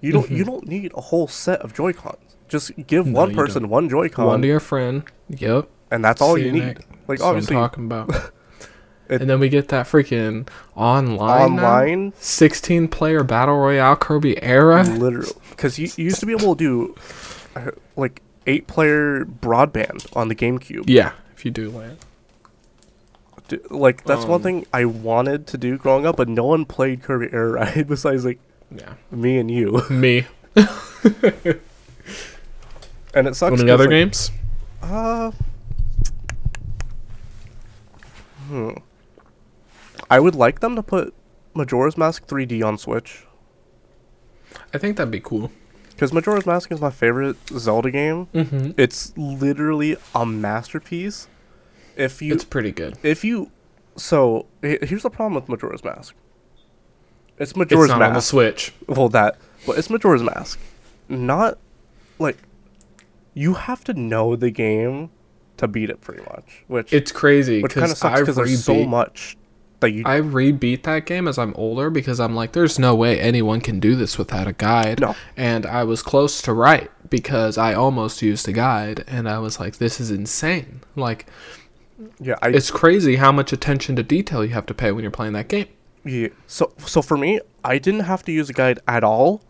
[0.00, 2.16] you don't you don't need a whole set of Joy Cons.
[2.48, 3.12] Just give Mm-hmm.
[3.14, 3.70] No, one person don't.
[3.70, 5.04] one Joy Con, One to your friend.
[5.28, 5.68] Yep.
[5.92, 6.78] and that's all See you need.
[7.06, 8.10] Like That's what I'm talking about.
[8.10, 8.32] It-
[9.20, 11.64] and then we get that freaking online, now?
[11.80, 14.82] online, 16 player battle royale Kirby era.
[14.84, 16.94] literally, because you, you used to be able to do
[17.56, 20.84] uh, like eight player broadband on the GameCube.
[20.88, 21.98] Yeah, if you do land.
[23.50, 26.64] D- like that's one Um, thing I wanted to do growing up, but no one
[26.64, 28.38] played Kirby Air Ride besides like
[28.74, 28.94] Yeah.
[29.10, 29.82] me and you.
[29.90, 30.26] Me.
[33.12, 33.60] And it sucks.
[33.60, 34.30] Any other like, games?
[34.82, 35.32] Uh,
[38.48, 38.70] hmm.
[40.08, 41.12] I would like them to put
[41.54, 43.26] Majora's Mask 3D on Switch
[44.72, 45.50] I think that'd be cool.
[45.90, 48.26] because Majora's Mask is my favorite Zelda game.
[48.34, 48.70] Mm-hmm.
[48.76, 51.26] It's literally a masterpiece.
[52.00, 52.96] If you It's pretty good.
[53.02, 53.50] if you
[53.96, 56.14] so here's the problem with Majora's Mask.
[57.38, 58.72] It's Majora's It's not on the Switch.
[58.86, 60.58] well, that but it's Majora's Mask.
[61.08, 61.58] Not
[62.18, 62.38] like
[63.34, 65.10] you have to know the game
[65.58, 68.64] to beat it pretty much, which It's crazy which kind of because sucks because there's
[68.64, 69.36] so much
[69.80, 73.18] that you I rebeat that game as I'm older because I'm like, there's no way
[73.18, 75.00] anyone can do this without a guide.
[75.00, 75.16] No.
[75.36, 79.58] And I was close to right because I almost used a guide and I was
[79.58, 80.82] like, this is insane.
[80.96, 81.26] Like,
[82.20, 85.10] yeah I it's crazy how much attention to detail you have to pay when you're
[85.10, 85.66] playing that game.
[86.04, 86.28] yeah.
[86.46, 89.42] so so for me I didn't have to use a guide at all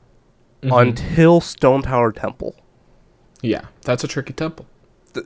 [0.62, 0.74] Mm-hmm.
[0.88, 2.54] until Stone Tower Temple
[3.40, 4.66] Yeah, that's a tricky temple.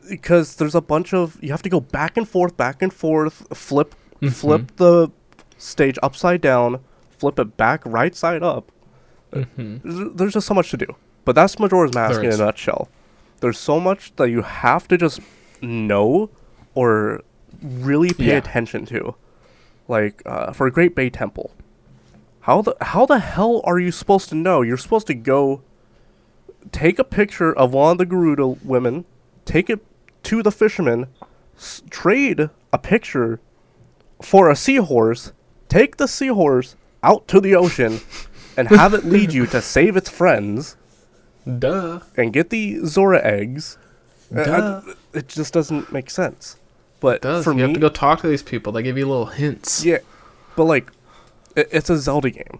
[0.08, 3.46] because there's a bunch of you have to go back and forth back and forth
[3.56, 4.28] flip Mm-hmm.
[4.28, 5.10] flip the
[5.58, 6.78] stage upside down
[7.10, 8.70] flip it back right side up
[9.32, 10.86] hmm there's, there's just so much to do
[11.24, 12.88] but that's Majora's Mask in a nutshell
[13.40, 15.18] there's so much that you have to just
[15.60, 16.30] know
[16.74, 17.22] or
[17.62, 18.36] really pay Yeah.
[18.36, 19.14] attention to
[19.88, 21.52] like uh, for Great Bay Temple
[22.40, 25.62] how the how the hell are you supposed to know you're supposed to go
[26.72, 29.04] take a picture of one of the Gerudo women
[29.44, 29.84] take it
[30.24, 31.06] to the fisherman
[31.56, 33.40] s- trade a picture
[34.22, 35.32] for a seahorse
[35.68, 38.00] take the seahorse out to the ocean
[38.56, 40.76] and have it lead you to save its friends
[41.58, 42.00] Duh.
[42.16, 43.76] and get the Zora eggs.
[44.34, 44.80] Uh, I- Duh.
[45.12, 46.56] it just doesn't make sense.
[47.00, 47.44] But does.
[47.44, 48.72] for you me, have to go talk to these people.
[48.72, 49.84] They give you little hints.
[49.84, 49.98] yeah,
[50.56, 50.90] but like,
[51.56, 52.58] it, it's a Zelda game,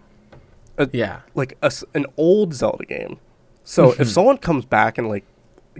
[0.91, 1.21] Yeah.
[1.33, 3.17] like a an old Zelda game.
[3.63, 4.01] So Mm-hmm.
[4.03, 5.25] if someone comes back and like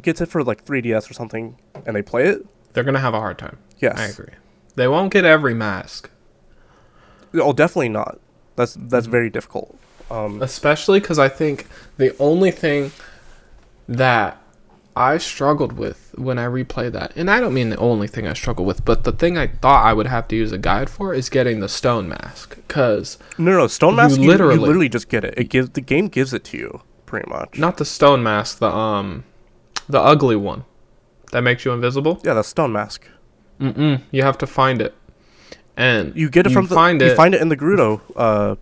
[0.01, 3.13] gets it for like 3DS or something, and they play it, They're going to have
[3.13, 3.57] a hard time.
[3.77, 4.33] yes, I agree.
[4.75, 6.09] They won't get every mask.
[7.35, 8.19] oh, definitely not.
[8.55, 8.87] That's Mm-hmm.
[8.89, 9.77] that's very difficult.
[10.09, 12.91] Um, especially because I think the only thing
[13.87, 14.41] that
[14.97, 18.33] I struggled with when I replay that, and I don't mean the only thing I
[18.33, 21.13] struggle with, but the thing I thought I would have to use a guide for
[21.13, 22.55] is getting the stone mask.
[22.67, 25.33] Because no, no, Stone Mask, you, literally- you literally just get it.
[25.37, 27.57] It gives the game gives it to you pretty much.
[27.59, 29.25] not the stone mask, the um,
[29.89, 30.63] the ugly one
[31.31, 32.21] that makes you invisible.
[32.23, 33.05] Yeah, that's Stone Mask.
[33.59, 34.01] Mm-mm.
[34.11, 34.93] You have to find it,
[35.75, 37.15] and You get it from the find you it.
[37.17, 38.55] find it in the Gerudo, uh,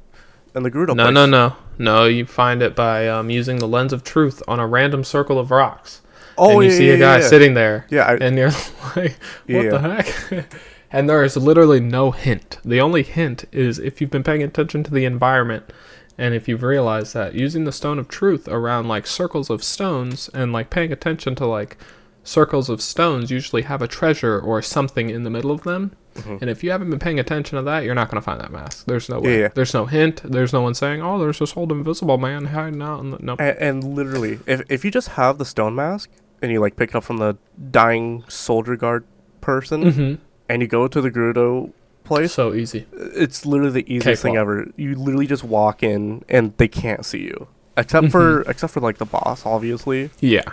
[0.55, 0.95] in the Gerudo.
[0.95, 1.13] no, place.
[1.13, 2.05] no, no, no.
[2.05, 5.51] You find it by um, using the lens of truth on a random circle of
[5.51, 6.01] rocks.
[6.37, 7.85] Oh, and you yeah, see yeah, a guy yeah, sitting there.
[7.89, 8.51] Yeah, I, and you're
[8.95, 9.17] like,
[9.47, 10.45] what the heck?
[10.91, 12.59] and there is literally no hint.
[12.63, 15.71] The only hint is if you've been paying attention to the environment
[16.17, 20.29] and if you've realized that using the stone of truth around like circles of stones
[20.33, 21.77] and like paying attention to like
[22.23, 25.91] circles of stones usually have a treasure or something in the middle of them.
[26.15, 26.41] Mhm.
[26.41, 28.51] And if you haven't been paying attention to that, you're not going to find that
[28.51, 28.85] mask.
[28.85, 29.31] There's no way.
[29.31, 29.47] Yeah, yeah.
[29.55, 30.21] There's no hint.
[30.23, 33.17] There's no one saying, "Oh, there's this old invisible man hiding out." In the...
[33.19, 33.41] Nope.
[33.41, 36.11] and, and literally, if if you just have the stone mask
[36.43, 37.37] and you like pick up from the
[37.71, 39.05] dying soldier guard
[39.41, 40.13] person, hmm
[40.49, 41.71] and you go to the Gerudo
[42.03, 42.85] place, So easy.
[42.91, 44.67] it's literally the easiest thing ever.
[44.75, 48.97] You literally just walk in and they can't see you, except for except for like
[48.97, 50.11] the boss, obviously.
[50.19, 50.43] Yeah.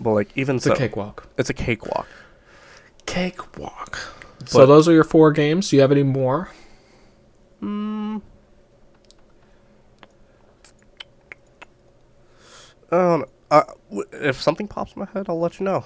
[0.00, 1.26] But like even It's so, a cakewalk.
[1.36, 2.06] it's a cakewalk.
[3.04, 3.98] Cakewalk.
[4.46, 5.68] So those are your four games.
[5.68, 6.50] Do you have any more?
[7.60, 8.22] Mm.
[12.92, 13.62] Um, Uh,
[14.12, 15.84] if something pops in my head, I'll let you know.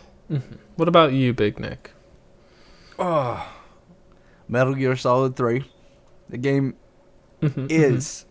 [0.77, 1.93] What about you, Big Nick?
[2.99, 3.47] Oh,
[4.49, 5.65] Metal Gear Solid 3.
[6.29, 6.75] The game
[7.43, 8.25] Mhm, is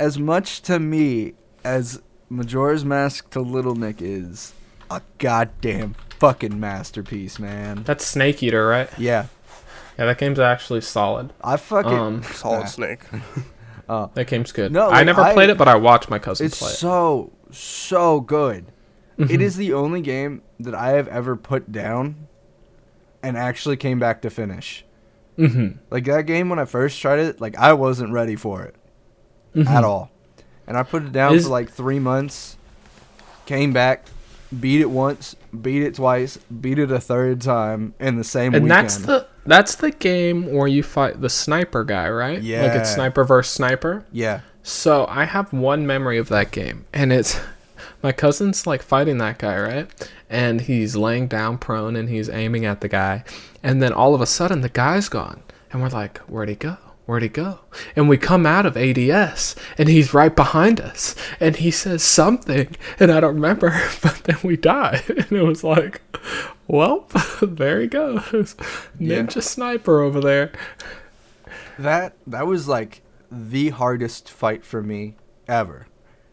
[0.00, 4.52] as much to me as Majora's Mask to Little Nick is
[4.90, 7.82] a goddamn fucking masterpiece, man.
[7.84, 8.88] That's Snake Eater, right?
[8.98, 9.26] Yeah,
[9.98, 11.32] Yeah, that game's actually solid.
[11.42, 11.92] I fucking.
[11.92, 12.66] Um, Solid Ah.
[12.66, 13.00] Snake.
[13.88, 14.72] oh, that game's good.
[14.72, 16.74] No, I never I- played it, but I watched my cousin it's play it.
[16.74, 18.66] so so good.
[19.16, 19.40] It Mhm.
[19.40, 22.26] is the only game that I have ever put down
[23.22, 24.84] and actually came back to finish.
[25.38, 25.78] Mhm.
[25.90, 28.74] Like that game when I first tried it, like I wasn't ready for it
[29.54, 29.66] Mhm.
[29.68, 30.10] at all.
[30.66, 32.56] And I put it down Is- for like 3 months.
[33.46, 34.06] Came back,
[34.58, 38.64] beat it once, beat it twice, beat it a third time in the same And
[38.64, 38.84] weekend.
[38.84, 42.40] that's the that's the game where you fight the sniper guy, right?
[42.40, 44.04] Yeah, Like it's sniper versus sniper.
[44.10, 44.40] yeah.
[44.66, 47.38] So I have one memory of that game, and it's
[48.02, 50.10] my cousin's like fighting that guy, right?
[50.30, 53.24] And he's laying down prone and he's aiming at the guy,
[53.62, 56.78] and then all of a sudden the guy's gone, and we're like, where'd he go?
[57.04, 57.58] Where'd he go?
[57.94, 62.74] And we come out of ADS, and he's right behind us, and he says something,
[62.98, 63.68] and I don't remember,
[64.02, 66.00] but then we die, and it was like,
[66.66, 67.06] well,
[67.42, 68.56] there he goes,
[68.98, 69.20] Yeah.
[69.20, 70.52] ninja sniper over there.
[71.78, 73.02] That that was like
[73.50, 75.16] the hardest fight for me
[75.48, 75.86] ever.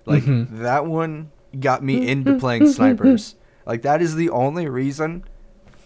[0.06, 0.60] Like Mhm.
[0.60, 3.36] that one got me into playing snipers.
[3.66, 5.24] Like that is the only reason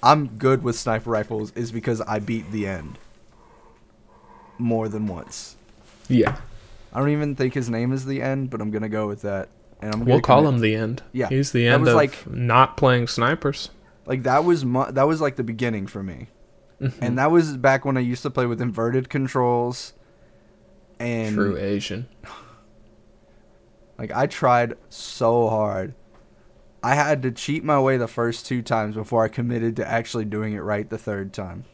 [0.03, 2.97] I'm good with sniper rifles is because I beat the end
[4.57, 5.55] more than once.
[6.07, 6.37] Yeah,
[6.93, 9.49] I don't even think his name is the end, but I'm gonna go with that.
[9.81, 11.03] And I'm gonna we'll call commit- him the end.
[11.11, 13.69] Yeah, he's the that end was of like- not playing snipers.
[14.05, 16.27] like that was mu- that was like the beginning for me.
[16.81, 17.03] Mm-hmm.
[17.03, 19.93] And that was back when I used to play with inverted controls.
[20.99, 22.07] And True Asian.
[23.97, 25.93] Like I tried so hard.
[26.83, 30.25] I had to cheat my way the first two times before I committed to actually
[30.25, 31.65] doing it right the third time.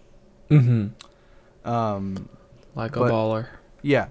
[0.50, 1.70] Mm-hmm.
[1.70, 2.30] Um,
[2.76, 3.48] Like a But- baller.
[3.82, 4.08] yeah,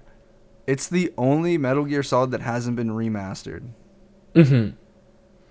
[0.67, 3.63] it's the only Metal Gear Solid that hasn't been remastered.
[4.35, 4.75] Mm-hmm.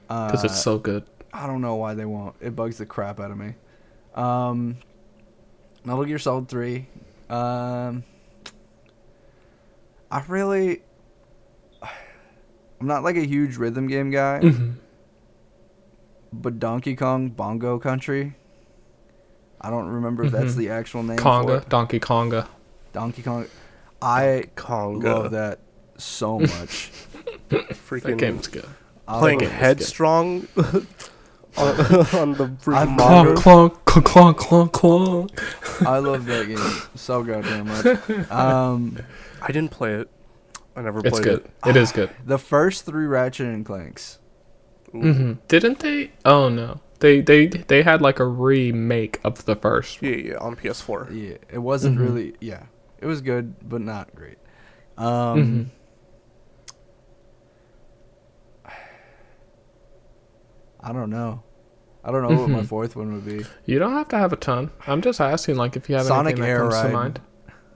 [0.08, 1.04] Uh, Because it's so good.
[1.32, 2.36] I don't know why they won't.
[2.40, 3.54] It bugs the crap out of me.
[4.14, 4.76] Um,
[5.84, 6.86] Metal Gear Solid Three.
[7.28, 8.04] Um,
[10.10, 10.82] I really.
[11.82, 14.40] I'm not like a huge rhythm game guy.
[14.42, 14.70] Mm-hmm.
[16.32, 18.34] but Donkey Kong Bongo Country.
[19.60, 20.56] I don't remember if that's Mhm.
[20.56, 21.18] the actual name.
[21.18, 21.68] for Conga, it.
[21.68, 22.46] Donkey Konga.
[22.92, 23.46] Donkey Kong.
[24.00, 25.02] I Conga.
[25.04, 25.58] love that
[25.98, 26.90] so much.
[27.50, 28.64] That Freaking game's good.
[29.06, 29.66] I playing love- game is good.
[29.66, 30.64] headstrong on,
[31.58, 33.34] on the freaking I'm monitor.
[33.34, 35.86] Clonk, clonk, clonk, clonk, clonk.
[35.86, 36.58] I love that game
[36.94, 38.30] so goddamn much.
[38.30, 38.96] Um,
[39.42, 40.08] I didn't play it.
[40.76, 41.08] I never played it.
[41.08, 41.70] It's played good.
[41.70, 42.10] It is good.
[42.24, 44.18] the first three Ratchet and Clanks.
[44.94, 45.32] Mm-hmm.
[45.48, 46.10] Didn't they?
[46.24, 46.80] Oh no.
[47.00, 50.02] They they they had like a remake of the first.
[50.02, 51.08] Yeah, yeah, on PS4.
[51.14, 52.02] Yeah, it wasn't Mhm.
[52.02, 52.34] really.
[52.40, 52.64] Yeah,
[52.98, 54.36] it was good, but not great.
[54.98, 55.70] Um,
[58.66, 58.70] Mhm.
[60.80, 61.42] I don't know.
[62.02, 62.66] I don't know what my Mhm.
[62.66, 63.44] fourth one would be.
[63.66, 64.70] You don't have to have a ton.
[64.86, 67.20] I'm just asking, like, if you have Sonic anything that Air comes to mind.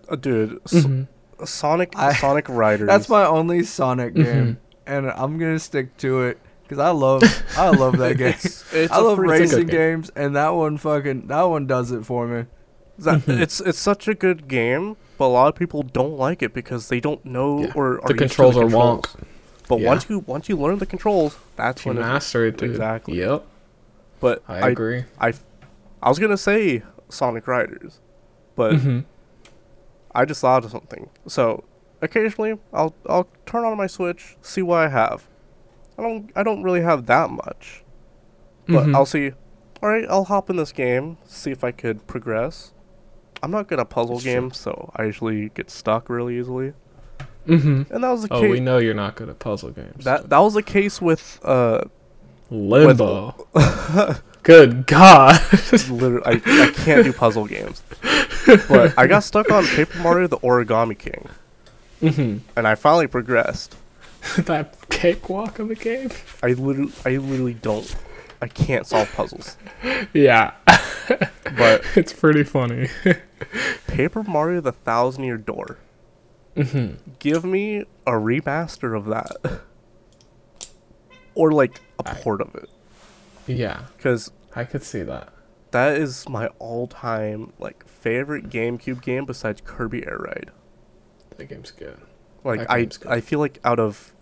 [0.08, 1.08] Uh, dude, S- Mhm.
[1.44, 2.86] Sonic I- Sonic Riders.
[2.88, 4.56] That's my only Sonic game, Mhm.
[4.86, 7.22] and I'm gonna stick to it because I love
[7.56, 8.28] I love that game.
[8.42, 9.76] It's, it's I a love freaking- racing game.
[10.00, 12.46] games, and that one fucking that one does it for me.
[12.98, 13.40] that- Mhm.
[13.42, 16.88] it's it's such a good game, but a lot of people don't like it because
[16.88, 17.72] they don't know Yeah.
[17.74, 19.00] or are The used to controls are controls.
[19.06, 19.20] wonk.
[19.68, 19.88] But Yeah.
[19.88, 22.70] once you once you learn the controls, that's You when it, master it, dude.
[22.70, 23.18] Exactly.
[23.18, 23.44] Yep.
[24.20, 25.04] But I, I, agree.
[25.18, 25.32] I
[26.02, 27.98] I was gonna say Sonic Riders,
[28.56, 29.00] but hmm
[30.14, 31.10] I just thought of something.
[31.26, 31.64] So
[32.02, 35.26] occasionally I'll I'll turn on my Switch, see what I have.
[35.98, 37.82] I don't I don't really have that much,
[38.66, 38.94] but Mhm.
[38.94, 39.32] I'll see.
[39.82, 42.72] All right, I'll hop in this game, see if I could progress.
[43.42, 44.32] I'm not good at puzzle That's true.
[44.32, 46.72] games, so I usually get stuck really easily.
[47.46, 48.50] hmm And that was the Oh, case.
[48.50, 50.04] we know you're not good at puzzle games.
[50.04, 51.82] that that was the case with uh
[52.50, 53.34] Limbo.
[54.42, 55.40] Good God.
[55.88, 57.82] literally I, I can't do puzzle games.
[58.68, 61.28] But I got stuck on Paper Mario the Origami King
[62.00, 63.76] hmm and I finally progressed.
[64.38, 66.10] that cakewalk of a game.
[66.42, 67.94] I literally I literally don't
[68.42, 69.56] I can't solve puzzles.
[70.12, 70.52] Yeah,
[71.56, 72.88] But it's pretty funny.
[73.86, 75.78] Paper Mario the Thousand Year Door.
[76.56, 79.60] hmm Give me a remaster of that.
[81.34, 82.68] or like a I- port of it.
[83.46, 85.28] Yeah, Cuz I could see that.
[85.74, 90.50] That is my all-time like favorite GameCube game besides Kirby Air Ride.
[91.36, 91.98] That game's good.
[92.44, 93.06] Like That I good.
[93.06, 94.12] I feel like out of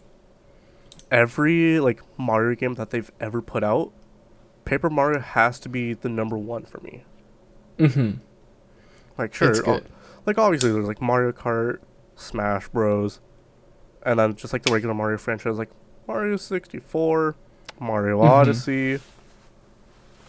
[1.11, 3.93] every like Mario game that they've ever put out,
[4.65, 7.05] Paper Mario has to be the number one for me.
[7.79, 8.19] Mm-hmm.
[9.19, 9.83] Like sure,
[10.25, 11.81] like obviously there's like Mario Kart,
[12.17, 13.21] Smash Bros,
[14.07, 15.71] and then just like the regular Mario franchise, like
[16.09, 17.37] Mario 64,
[17.79, 18.29] Mario Mhm.
[18.29, 19.01] Odyssey,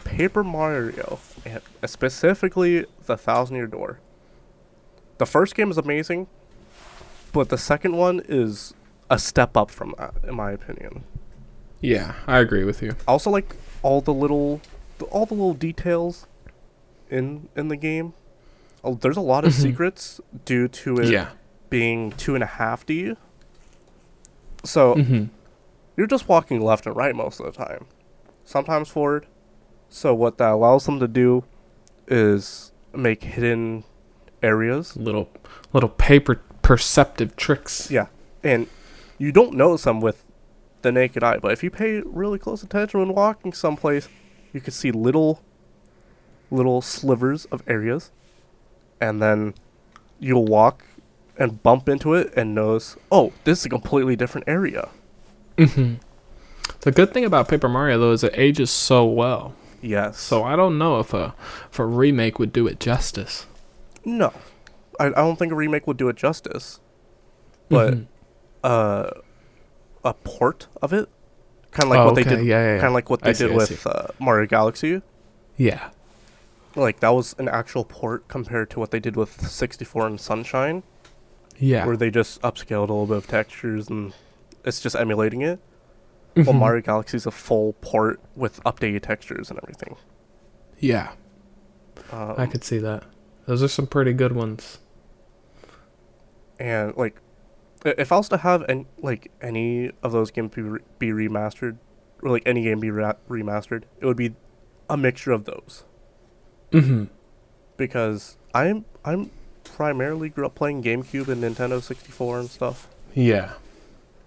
[0.04, 4.00] Paper Mario, and specifically the Thousand Year Door.
[5.18, 6.28] The first game is amazing,
[7.32, 8.74] but the second one is
[9.10, 11.04] a step up from that, in my opinion.
[11.82, 12.96] Yeah, I agree with you.
[13.08, 14.62] I also like all the little,
[14.98, 16.28] the, all the little details
[17.10, 18.14] in in the game.
[18.84, 19.62] Oh, there's a lot of Mhm.
[19.62, 21.30] secrets due to it Yeah.
[21.70, 23.16] being two and a half D.
[24.64, 25.26] So Mm-hmm.
[25.98, 27.86] you're just walking left and right most of the time,
[28.46, 29.28] sometimes forward.
[29.94, 31.44] So what that allows them to do
[32.08, 33.84] is make hidden
[34.42, 34.98] areas.
[34.98, 35.30] Little
[35.72, 37.92] little paper perceptive tricks.
[37.92, 38.08] Yeah,
[38.44, 38.66] and
[39.20, 40.26] you don't notice them with
[40.82, 44.10] the naked eye, but if you pay really close attention when walking someplace,
[44.52, 45.44] you can see little,
[46.50, 48.12] little slivers of areas,
[49.00, 49.54] and then
[50.20, 50.86] you'll walk
[51.38, 54.90] and bump into it and notice, oh, this is a completely different area.
[55.58, 55.96] Mm-hmm.
[56.82, 59.54] The good thing about Paper Mario though is it ages so well.
[59.84, 60.18] Yes.
[60.20, 61.36] So I don't know if a
[61.72, 63.46] if a remake would do it justice.
[64.06, 64.32] no,
[65.00, 66.80] I, I don't think a remake would do it justice,
[67.70, 68.06] but Mhm.
[68.64, 69.10] uh,
[70.06, 71.10] a port of it,
[71.72, 72.80] kind of like Oh, what they okay, did, yeah, yeah, yeah.
[72.80, 75.02] kind of like what they did with uh, Mario Galaxy.
[75.58, 75.90] yeah.
[76.76, 80.82] like that was an actual port compared to what they did with 64 and Sunshine,
[81.60, 81.86] Yeah.
[81.86, 84.12] where they just upscaled a little bit of textures and
[84.66, 85.60] it's just emulating it.
[86.36, 86.60] Well, Mhm.
[86.60, 89.96] Mario Galaxy is a full port with updated textures and everything.
[90.80, 91.12] Yeah,
[92.12, 93.04] Um, I could see that.
[93.46, 94.80] Those are some pretty good ones.
[96.60, 97.18] and like,
[97.86, 101.78] if I was to have any like any of those games be, re- be remastered,
[102.22, 104.36] or like any game be ra- remastered, it would be
[104.90, 105.84] a mixture of those
[106.72, 107.06] Mm-hmm.
[107.78, 109.32] because I'm I'm
[109.64, 112.88] primarily grew up playing GameCube and Nintendo 64 and stuff.
[113.14, 113.54] Yeah.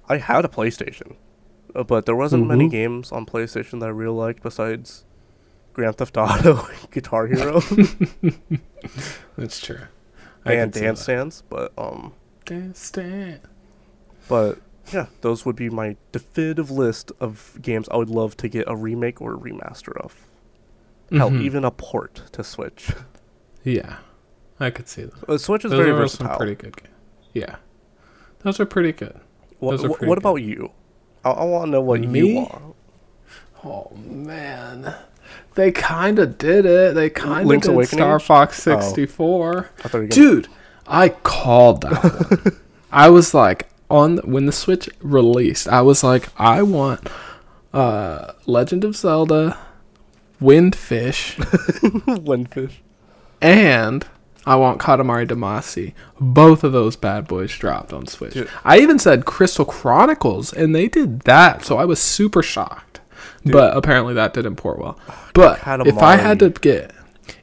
[0.09, 1.16] I had a PlayStation,
[1.77, 2.70] uh, but there wasn't many Mhm.
[2.70, 5.05] games on PlayStation that I really liked besides
[5.74, 7.61] Grand Theft Auto, and Guitar Hero,
[9.39, 9.81] That's true.
[10.45, 11.05] I and Dance.
[11.07, 11.43] Dance.
[11.49, 12.14] But um,
[12.45, 13.45] Dance Dance.
[14.29, 14.59] but
[14.93, 18.77] yeah, those would be my definitive list of games I would love to get a
[18.77, 20.14] remake or a remaster of.
[21.11, 21.43] Hell, Mhm.
[21.43, 22.91] even a port to Switch.
[23.64, 23.97] Yeah,
[24.61, 25.29] I could see that.
[25.29, 26.37] Uh, Switch is Those very are versatile.
[26.37, 26.95] pretty good games.
[27.35, 27.57] Yeah,
[28.41, 29.18] those are pretty good.
[29.59, 30.18] What, are pretty what good.
[30.18, 30.70] about you?
[31.27, 32.29] I, I want to know what Me?
[32.29, 32.74] you want.
[33.64, 34.95] Oh man,
[35.55, 36.95] they kind of did it.
[36.95, 37.99] They kind of did Awakening?
[37.99, 38.79] Star Fox Oh.
[38.81, 39.70] 64.
[39.85, 40.49] I thought you were gonna- Dude,
[40.87, 42.55] I called that.
[42.93, 47.09] I was like, on when the Switch released, I was like, I want
[47.74, 49.59] uh Legend of Zelda,
[50.41, 51.35] Windfish,
[52.07, 52.74] Windfish.
[53.43, 54.07] and
[54.47, 55.92] I want Katamari Damacy.
[56.20, 58.34] Both of those bad boys dropped on Switch.
[58.34, 58.49] Dude.
[58.64, 63.01] I even said Crystal Chronicles, and they did that, so I was super shocked.
[63.44, 64.99] But apparently that didn't port well.
[65.34, 66.92] But if I had to get,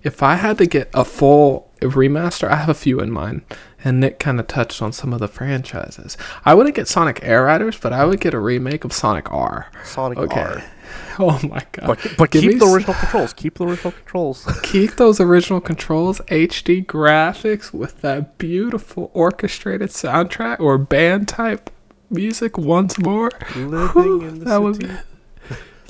[0.01, 3.43] if I had to get a full remaster, I have a few in mind.
[3.85, 6.17] And Nick kind of touched on some of the franchises.
[6.45, 9.67] I wouldn't get Sonic Air Riders, but I would get a remake of Sonic R.
[9.83, 10.39] Sonic Okay.
[10.41, 10.63] R.
[11.19, 11.85] Oh my god!
[11.87, 13.33] But, but keep the s- original controls.
[13.33, 14.59] Keep the original controls.
[14.63, 21.69] keep those original controls, HD graphics with that beautiful orchestrated soundtrack or band type
[22.09, 23.29] music once more.
[23.55, 24.93] Living in the that would city.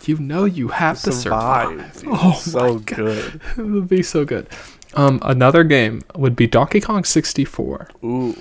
[0.06, 1.94] you know you have to survive.
[1.94, 2.10] dude.
[2.12, 2.86] Oh so my God.
[2.86, 3.42] good.
[3.58, 4.48] it would be so good.
[4.96, 7.88] Um, another game would be Donkey Kong 64.
[8.04, 8.36] Ooh.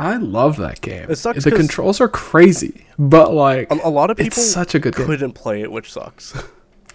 [0.00, 1.06] I love that game.
[1.10, 4.50] It sucks the 'cause- controls are crazy, but like A, a lot of people it's
[4.52, 6.32] such a good couldn't play it, which sucks.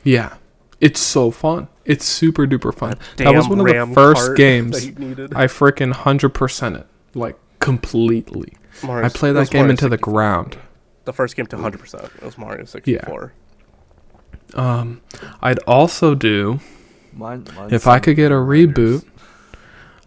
[0.03, 0.33] Yeah,
[0.81, 1.67] it's so fun.
[1.85, 2.91] It's super duper fun.
[3.17, 5.33] that Damn was one of RAM the first games that you needed.
[5.35, 8.53] I freaking hundred percent it like completely.
[8.83, 10.57] Mario I s- played it that game Mario into the ground.
[11.05, 12.03] The first game to 100%.
[12.15, 13.31] It was Mario 64.
[14.55, 15.01] Um,
[15.41, 16.59] I'd also do
[17.13, 18.73] Mine, if I could get a Riders.
[19.03, 19.05] reboot.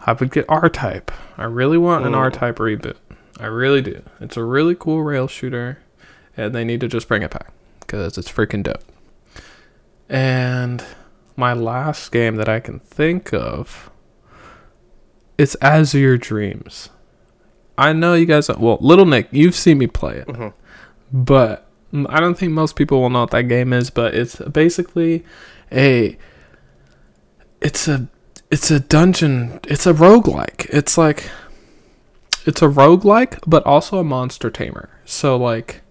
[0.09, 1.11] I would get R Type.
[1.37, 2.15] I really want an.
[2.15, 2.97] R Type reboot.
[3.39, 4.03] I really do.
[4.21, 5.81] It's a really cool rail shooter,
[6.35, 8.83] and they need to just bring it back because it's freaking dope.
[10.09, 10.83] And
[11.37, 13.91] my last game that I can think of,
[15.37, 16.89] it's Azure Dreams.
[17.77, 18.49] I know you guys.
[18.49, 20.53] Well, Little Nick, you've seen me play it Mhm.
[21.13, 21.67] but
[22.09, 23.91] I don't think most people will know what that game is.
[23.91, 25.23] But it's basically
[25.71, 26.17] a
[27.61, 28.09] it's a
[28.51, 29.61] it's a dungeon.
[29.69, 30.67] It's a roguelike.
[30.71, 31.31] It's like
[32.47, 34.89] it's a roguelike, but also a monster tamer.
[35.05, 35.83] So like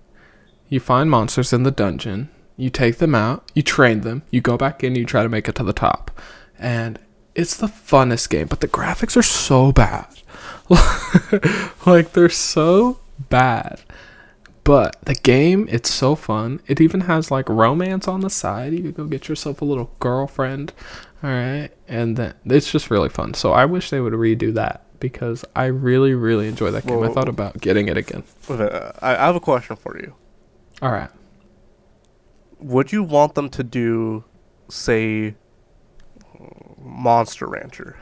[0.70, 4.58] you find monsters in the dungeon, you take them out, you train them, you go
[4.58, 6.12] back in, you try to make it to the top.
[6.58, 7.00] And
[7.36, 10.08] it's the funnest game, but the graphics are so bad.
[11.86, 13.00] like they're so
[13.30, 13.82] bad.
[14.64, 16.60] But the game, it's so fun.
[16.68, 18.74] It even has like romance on the side.
[18.74, 20.74] You could go get yourself a little girlfriend.
[21.24, 21.70] All right.
[21.88, 23.34] And then it's just really fun.
[23.34, 27.02] So I wish they would redo that because I really, really enjoy that game.
[27.04, 28.24] I thought about getting it again.
[28.50, 30.14] Wait I, I have a question for you.
[30.82, 31.10] All right.
[32.60, 34.24] Would you want them to do,
[34.70, 35.36] say,
[36.80, 37.98] Monster Rancher?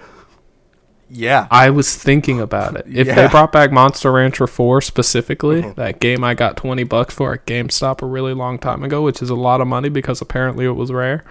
[1.09, 1.47] Yeah.
[1.51, 2.86] I was thinking about it.
[2.89, 5.76] If they brought back Monster Rancher 4 specifically, Mhm.
[5.76, 9.22] that game I got 20 bucks for at GameStop a really long time ago, which
[9.22, 11.24] is a lot of money because apparently it was rare,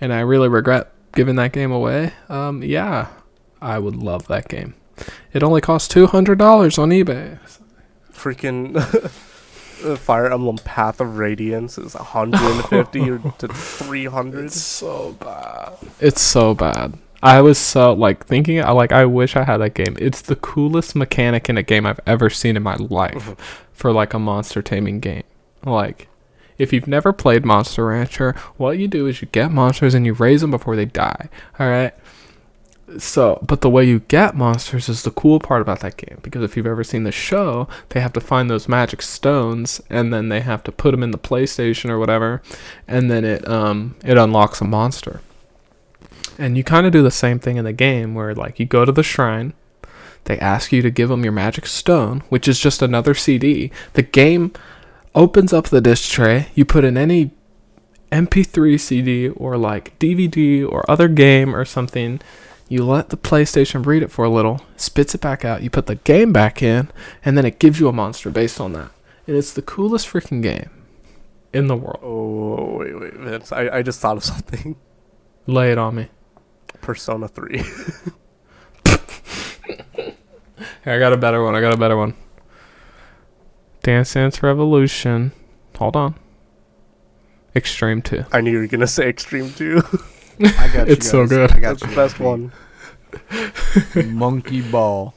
[0.00, 2.12] and I really regret giving that game away.
[2.28, 3.08] Um, yeah,
[3.60, 4.74] I would love that game.
[5.32, 7.38] It only costs $200 on eBay.
[8.12, 8.80] Freaking
[9.98, 14.44] Fire Emblem Path of Radiance is 150 or to 300.
[14.46, 15.74] It's so bad.
[16.00, 16.98] It's so bad.
[17.22, 19.96] I was so like thinking I like I wish I had that game.
[19.98, 23.34] It's the coolest mechanic in a game I've ever seen in my life
[23.72, 25.24] for like a monster taming game.
[25.64, 26.08] Like
[26.58, 30.12] if you've never played Monster Rancher, what you do is you get monsters and you
[30.12, 31.28] raise them before they die.
[31.58, 31.92] All right?
[32.98, 36.42] So, but the way you get monsters is the cool part about that game because
[36.42, 40.28] if you've ever seen the show, they have to find those magic stones and then
[40.28, 42.42] they have to put them in the PlayStation or whatever,
[42.86, 45.20] and then it um it unlocks a monster.
[46.38, 48.84] And you kind of do the same thing in the game where like you go
[48.84, 49.52] to the shrine,
[50.24, 53.72] they ask you to give them your magic stone, which is just another CD.
[53.94, 54.52] The game
[55.16, 57.32] opens up the disc tray, you put in any
[58.12, 62.20] MP3 CD or like DVD or other game or something.
[62.68, 65.86] You let the PlayStation read it for a little, spits it back out, you put
[65.86, 66.90] the game back in,
[67.24, 68.90] and then it gives you a monster based on that.
[69.26, 70.70] And it's the coolest freaking game
[71.52, 72.00] in the world.
[72.02, 73.52] Oh, wait, wait, Vince.
[73.52, 74.76] I, I just thought of something.
[75.46, 76.08] Lay it on me.
[76.80, 77.58] Persona 3.
[80.84, 81.54] Here, I got a better one.
[81.54, 82.14] I got a better one.
[83.86, 85.30] Dance Dance Revolution.
[85.78, 86.16] Hold on.
[87.54, 88.24] Extreme 2.
[88.32, 89.80] I knew you were going to say Extreme 2.
[90.40, 91.52] I got you It's so good.
[91.52, 92.52] I got That's the you best one.
[94.12, 95.14] Monkey Ball.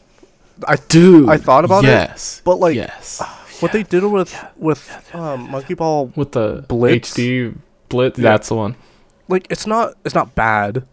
[0.67, 1.27] I do.
[1.27, 2.43] I thought about it, yes.
[2.45, 3.23] but like yes.
[3.59, 7.15] what they did with with um, Monkey Ball, With the Blitz?
[7.15, 7.57] HD
[7.87, 8.19] Blitz.
[8.19, 8.23] Yeah.
[8.23, 8.75] That's the one.
[9.29, 10.85] like it's not it's not bad,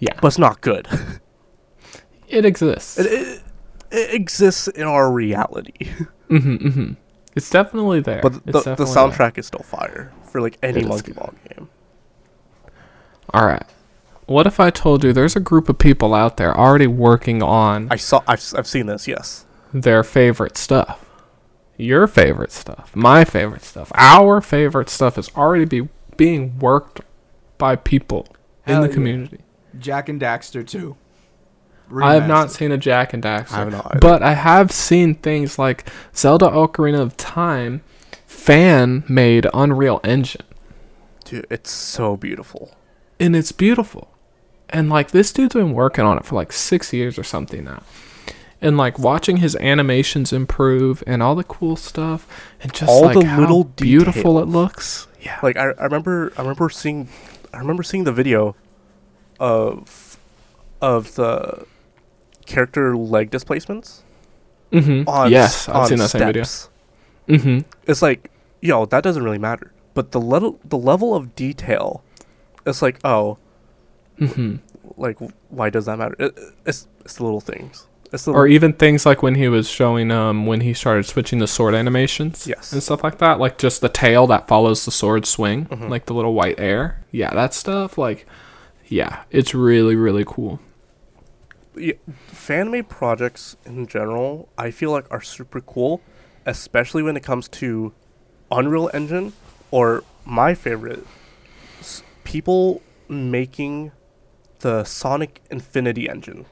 [0.00, 0.14] Yeah.
[0.20, 0.88] but it's not good.
[2.26, 2.98] It exists.
[2.98, 3.42] It, it,
[3.92, 5.92] it exists in our reality,
[6.28, 6.92] Mm hmm Mm hmm
[7.34, 8.22] It's definitely there.
[8.22, 11.16] but the, It's the soundtrack is still fire for like any It is Monkey good.
[11.16, 11.68] Ball game.
[13.32, 13.64] All right.
[14.26, 17.88] What if I told you there's a group of people out there already working on
[17.90, 19.06] I saw I've I've seen this.
[19.06, 21.04] Yes, their favorite stuff?
[21.76, 27.00] Your favorite stuff, my favorite stuff, our favorite stuff is already be being worked
[27.58, 28.28] by people
[28.66, 28.94] in the yeah.
[28.94, 29.40] community.
[29.78, 30.64] Jak and Daxter
[31.90, 32.02] 2.
[32.02, 33.52] I have not seen a Jak and Daxter.
[33.52, 34.00] I have not either.
[34.00, 37.82] But I have seen things like Zelda Ocarina of Time
[38.26, 40.42] fan made Unreal Engine.
[41.24, 42.76] dude, it's so beautiful.
[43.18, 44.08] And it's beautiful.
[44.68, 47.82] And like this dude's been working on it for like six years or something now.
[48.60, 52.26] And like watching his animations improve and all the cool stuff
[52.60, 55.06] and just All like the how little beautiful it looks.
[55.20, 55.38] Yeah.
[55.42, 57.08] Like I, I remember I remember seeing
[57.52, 58.56] I remember seeing the video
[59.38, 60.18] of
[60.80, 61.66] of the
[62.46, 64.02] character leg displacements
[64.72, 65.08] Mm-hmm.
[65.08, 66.42] on yes, I've on seen that same video.
[67.28, 67.58] Mm-hmm.
[67.86, 68.30] It's like,
[68.60, 69.72] yo, that doesn't really matter.
[69.94, 72.02] But the level the level of detail,
[72.66, 73.38] it's like, oh,
[74.20, 74.56] Mm-hmm.
[74.96, 75.16] like
[75.48, 76.16] why does that matter?
[76.18, 77.86] It, it's it's the little things.
[78.12, 81.38] It's the Or even things like when he was showing um when he started switching
[81.38, 82.46] the sword animations.
[82.46, 82.72] Yes.
[82.72, 83.38] And stuff like that.
[83.38, 85.66] Like just the tail that follows the sword swing.
[85.66, 85.88] Mhm.
[85.88, 87.04] Like the little white air.
[87.12, 88.26] Yeah, that stuff, like
[88.86, 90.60] yeah, it's really, really cool.
[91.76, 91.94] yeah,
[92.44, 96.00] fan made projects in general, I feel like are super cool,
[96.46, 97.92] especially when it comes to
[98.50, 99.32] Unreal Engine
[99.70, 101.06] or my favorite,
[101.80, 103.92] s- people making
[104.60, 106.44] the Sonic Infinity engine.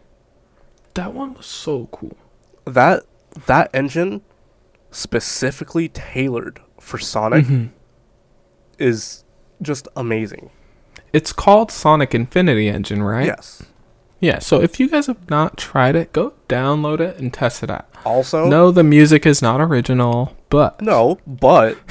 [0.94, 2.16] That one was so cool.
[2.64, 3.04] That
[3.46, 4.22] that engine
[4.90, 7.70] specifically tailored for Sonic Mhm.
[8.78, 9.24] is
[9.60, 10.50] just amazing.
[11.12, 13.26] It's called Sonic Infinity Engine, right?
[13.26, 13.62] Yes.
[14.22, 17.70] Yeah, so if you guys have not tried it, go download it and test it
[17.70, 17.86] out.
[18.04, 21.74] Also, No, the music is not original, but no, but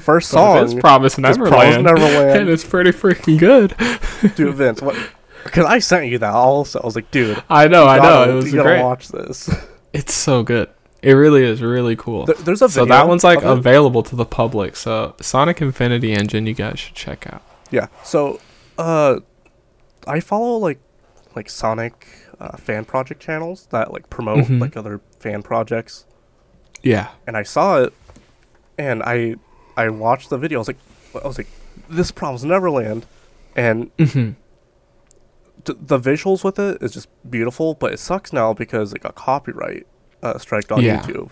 [0.00, 2.30] first song, Promise is Promise Neverland, Neverland.
[2.40, 3.74] and it's pretty freaking good.
[4.34, 4.96] dude, Vince, what?
[5.44, 6.80] Because I sent you that also.
[6.80, 8.82] I was like, dude, I know, I know, gotta- it was you gotta great.
[8.82, 9.48] watch this.
[9.92, 10.68] It's so good.
[11.02, 12.26] It really is really cool.
[12.26, 14.74] There, there's a so that one's like available to the public.
[14.76, 17.42] So Sonic Infinity Engine, you guys should check out.
[17.70, 17.86] Yeah.
[18.02, 18.40] So,
[18.76, 19.20] uh,
[20.06, 20.78] I follow like
[21.36, 22.06] like Sonic
[22.40, 24.60] uh, fan project channels that like promote Mhm.
[24.60, 26.06] like other fan projects,
[26.82, 27.08] Yeah.
[27.26, 27.92] and I saw it,
[28.78, 29.36] and I
[29.76, 30.58] I watched the video.
[30.58, 30.78] I was like,
[31.22, 31.48] I was like,
[31.88, 33.06] this problem's Neverland,
[33.56, 34.30] and hmm
[35.64, 37.74] t- the visuals with it is just beautiful.
[37.74, 39.86] But it sucks now because it got copyright
[40.22, 41.00] uh, striked on Yeah.
[41.02, 41.30] YouTube.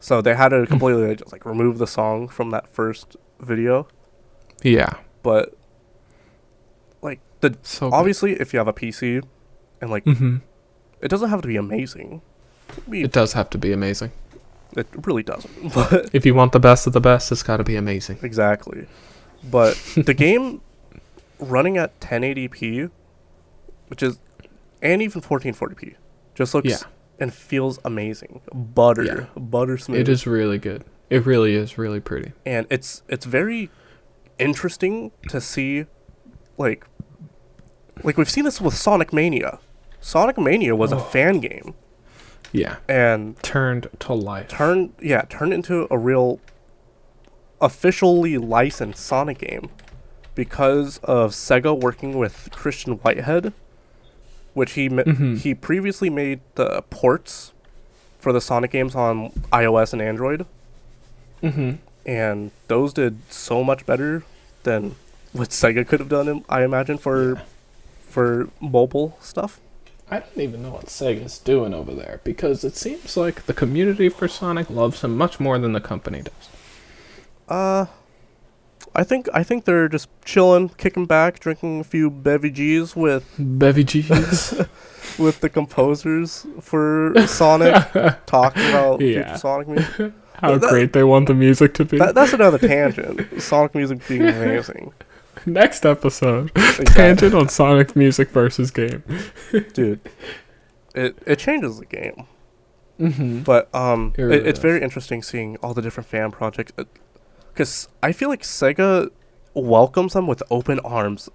[0.00, 3.86] So they had to completely just like remove the song from that first video.
[4.62, 4.94] Yeah.
[5.22, 5.54] But
[7.40, 9.22] the So obviously if you have a PC
[9.80, 10.36] and like hmm
[11.00, 12.20] it doesn't have to be amazing.
[12.70, 14.12] I mean, It does have to be amazing.
[14.76, 15.72] it really doesn't.
[15.74, 18.18] But If you want the best of the best, it's got to be amazing.
[18.22, 18.86] exactly.
[19.42, 20.60] But the game
[21.38, 22.90] running at 1080p,
[23.88, 24.18] which is
[24.82, 25.94] and even 1440p,
[26.34, 26.76] just looks Yeah.
[27.18, 28.42] and feels amazing.
[28.52, 29.26] Butter, Yeah.
[29.40, 30.00] butter smooth.
[30.00, 30.84] It is really good.
[31.08, 32.32] It really is really pretty.
[32.44, 33.70] and it's it's very
[34.38, 35.86] interesting to see
[36.58, 36.84] like
[38.04, 39.58] like we've seen this with Sonic Mania.
[40.00, 41.00] Sonic Mania was a Oh.
[41.00, 41.74] fan game
[42.52, 42.76] Yeah.
[42.88, 44.48] and Turned to life.
[44.48, 46.40] turned yeah, turned into a real
[47.60, 49.68] officially licensed Sonic game
[50.34, 53.52] because of Sega working with Christian Whitehead,
[54.54, 55.38] which he Mhm.
[55.38, 57.52] he previously made the ports
[58.18, 60.46] for the Sonic games on iOS and Android.
[61.42, 61.72] hmm
[62.06, 64.22] and those did so much better
[64.62, 64.94] than
[65.32, 66.44] what Sega could have done.
[66.48, 67.40] I imagine for Yeah.
[68.10, 69.60] For mobile stuff.
[70.10, 74.08] I don't even know what Sega's doing over there because it seems like the community
[74.08, 76.48] for Sonic loves him much more than the company does.
[77.48, 77.86] Uh,
[78.94, 83.84] I think I think they're just chilling, kicking back, drinking a few beverages with Bevy
[83.84, 84.54] G's.
[85.18, 87.74] with the composers for Sonic,
[88.26, 90.12] talking about future Sonic music.
[90.34, 91.98] How That- great they want the music to be.
[91.98, 93.42] That, that's another tangent.
[93.42, 94.92] Sonic music being amazing,
[95.46, 96.84] Next episode, Exactly.
[96.86, 99.02] tangent on Sonic music versus game.
[99.74, 100.00] dude.
[100.94, 102.26] It it changes the game.
[102.98, 103.40] Mm-hmm.
[103.40, 104.62] But um, It it it's does.
[104.62, 106.72] very interesting seeing all the different fan projects,
[107.52, 109.10] because I feel like Sega
[109.54, 111.28] welcomes them with open arms,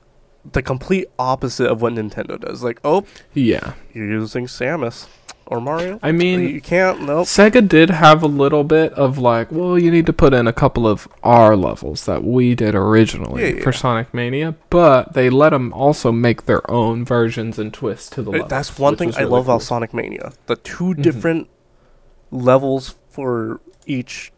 [0.52, 2.64] the complete opposite of what Nintendo does.
[2.64, 5.08] Like, oh, Yeah, you're using Samus
[5.48, 6.00] or Mario.
[6.02, 7.02] I mean, you can't.
[7.04, 7.28] Nope.
[7.28, 10.54] Sega did have a little bit of like, well, you need to put in a
[10.54, 13.78] couple of R levels that we did originally Yeah, for yeah.
[13.78, 18.32] Sonic Mania, but they let them also make their own versions and twists to the
[18.32, 18.50] levels.
[18.50, 19.54] That's one thing I really love cool.
[19.56, 20.34] about Sonic Mania.
[20.48, 21.02] The 2 Mhm.
[21.02, 21.48] different
[22.32, 24.32] levels for each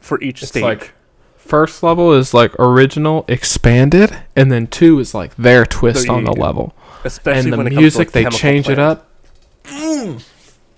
[0.00, 0.62] for each It's stage.
[0.62, 0.92] like
[1.36, 6.32] first level is like original expanded, and then two is like their twist on the
[6.36, 6.42] yeah.
[6.42, 6.74] level.
[7.04, 9.00] Especially and the when it comes to, music they change it Plant.
[9.70, 10.22] Up.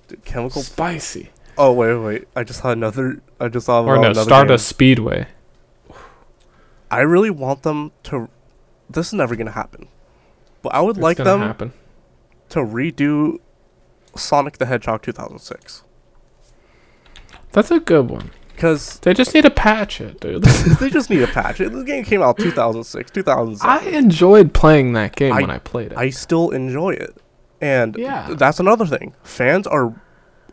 [0.09, 0.63] Dude, Chemical.
[0.63, 1.31] Spicy.
[1.59, 2.29] Oh wait, wait, wait!
[2.35, 3.21] I just saw another.
[3.39, 4.75] I just saw Or no, another Stardust game.
[4.77, 5.27] Speedway.
[6.91, 8.29] I really want them to.
[8.89, 9.89] This is never gonna happen,
[10.63, 11.73] but I would It's like them happen.
[12.51, 13.39] to redo
[14.17, 15.85] Sonic the Hedgehog 2006
[17.53, 18.31] That's a good one.
[18.55, 20.43] because They just need to patch it, dude.
[20.81, 21.61] they just need a patch.
[21.61, 23.71] It- This game came out 2006, 2007.
[23.71, 25.99] I enjoyed playing that game I- when I played it.
[25.99, 27.17] I still enjoy it,
[27.61, 28.35] and Yeah.
[28.35, 29.15] that's another thing.
[29.23, 30.01] Fans are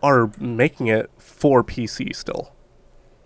[0.04, 2.54] are making it for PC still.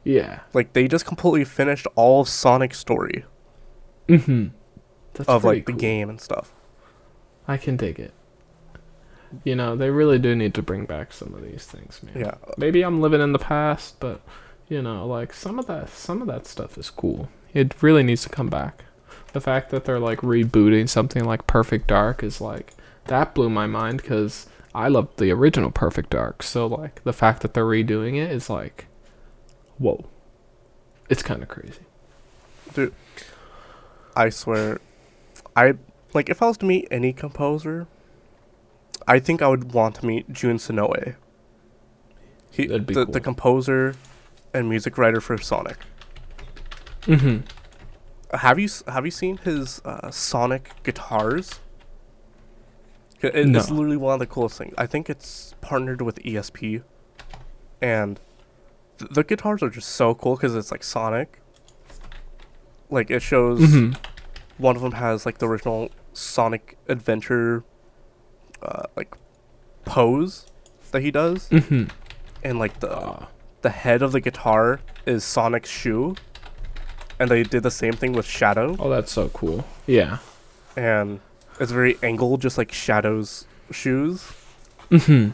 [0.04, 0.40] yeah.
[0.54, 3.26] Like they just completely finished all of Sonic's story
[4.08, 4.48] Mm-hmm.
[5.28, 6.54] Of like the game and stuff.
[7.48, 8.14] I can dig it.
[9.44, 12.18] You know, they really do need to bring back some of these things, man.
[12.20, 14.22] Yeah, Maybe I'm living in the past, but
[14.68, 17.30] you know, like some of that some of that stuff is cool.
[17.54, 18.84] It really needs to come back.
[19.34, 22.74] The fact that they're like rebooting something like Perfect Dark is like
[23.06, 26.44] that blew my mind cuz I loved the original Perfect Dark.
[26.44, 28.88] So like the fact that they're redoing it is like
[29.78, 30.06] whoa.
[31.10, 31.82] It's kind of crazy.
[32.74, 32.94] dude.
[34.16, 34.80] I swear,
[35.56, 35.74] I
[36.14, 37.88] like if I was to meet any composer,
[39.08, 41.16] I think I would want to meet Jun Senoue.
[42.52, 43.14] He, That'd be the, cool.
[43.14, 43.96] the composer
[44.54, 45.78] and music writer for Sonic.
[47.04, 47.44] Mhm.
[48.34, 51.60] Have you have you seen his uh, Sonic guitars?
[53.24, 53.76] It- It's No.
[53.76, 54.74] literally one of the coolest things.
[54.78, 56.82] I think it's partnered with ESP,
[57.82, 58.20] and
[58.98, 61.40] th- the guitars are just so cool because it's like Sonic.
[62.90, 63.96] Like it shows Mhm.
[64.58, 67.64] one of them has like the original Sonic Adventure,
[68.62, 69.16] uh, like
[69.86, 70.46] pose
[70.92, 71.90] that he does, Mhm.
[72.44, 73.28] and like the
[73.62, 76.16] the head of the guitar is Sonic's shoe,
[77.20, 79.66] and they did the same thing with Shadow, Oh, that's so cool.
[79.86, 80.18] Yeah.
[80.76, 81.20] and
[81.62, 84.28] it's very angled, just like Shadow's shoes.
[84.90, 85.34] Mhm.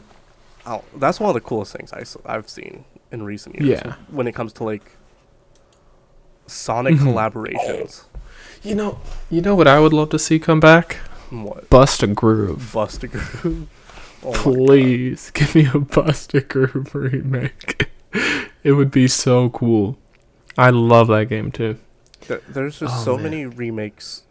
[0.67, 3.81] oh, that's one of the coolest things I, have seen in recent years.
[3.83, 3.95] Yeah.
[4.11, 4.91] When it comes to like
[6.45, 6.99] Sonic Mhm.
[7.13, 8.03] collaborations.
[8.63, 8.99] You know,
[9.29, 10.97] you know what I would love to see come back?
[11.29, 11.69] What?
[11.69, 12.71] Bust a Groove.
[12.73, 13.67] Bust a Groove.
[14.23, 14.31] Oh.
[14.33, 17.87] Please give me a Bust a Groove remake.
[18.63, 19.95] it would be so cool.
[20.57, 21.77] I love that game too.
[22.27, 23.23] There- There's just Oh, so man.
[23.25, 24.23] many remakes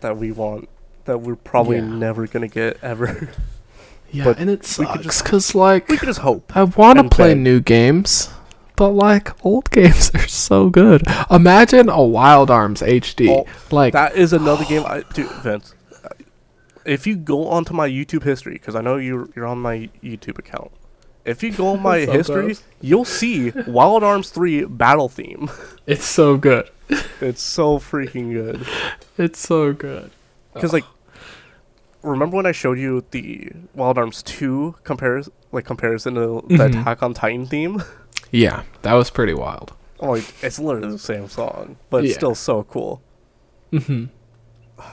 [0.00, 0.68] that we want
[1.10, 1.84] that we're probably Yeah.
[2.06, 3.28] never gonna get ever.
[4.12, 6.50] Yeah, But and it sucks because like we could just hope.
[6.56, 7.38] I want to play beg.
[7.44, 8.28] new games,
[8.74, 11.02] but like old games are so good.
[11.30, 13.28] Imagine a Wild Arms HD.
[13.30, 14.82] Oh, like That is another game.
[14.86, 15.74] I dude, Vince.
[16.04, 16.08] uh,
[16.84, 20.38] If you go onto my YouTube history, because I know you're you're on my YouTube
[20.40, 20.72] account.
[21.24, 25.48] If you go on my history, you'll see Wild Arms 3 battle theme.
[25.86, 26.68] it's so good.
[27.20, 28.66] It's so freaking good.
[29.16, 30.10] It's so good.
[30.52, 30.84] Because like,
[32.02, 36.80] remember when I showed you the Wild Arms 2 compares like comparison to the Mhm.
[36.80, 37.82] Attack on Titan theme?
[38.30, 39.72] Yeah, that was pretty wild.
[40.00, 43.02] Oh, like, it's literally the same song, but it's still so cool.
[43.70, 44.04] hmm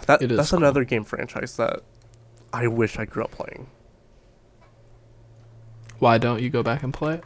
[0.05, 0.60] That It is that's cool.
[0.60, 1.82] another game franchise that
[2.51, 3.68] I wish I grew up playing.
[5.99, 7.24] Why don't you go back and play it?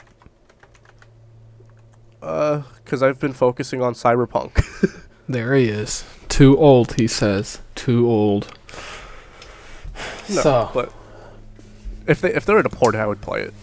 [2.21, 4.63] Uh, because I've been focusing on Cyberpunk.
[5.29, 6.03] There he is.
[6.27, 7.59] Too old, he says.
[7.73, 8.51] Too old.
[10.35, 10.93] No, so but
[12.07, 13.53] if they if they were to port I would play it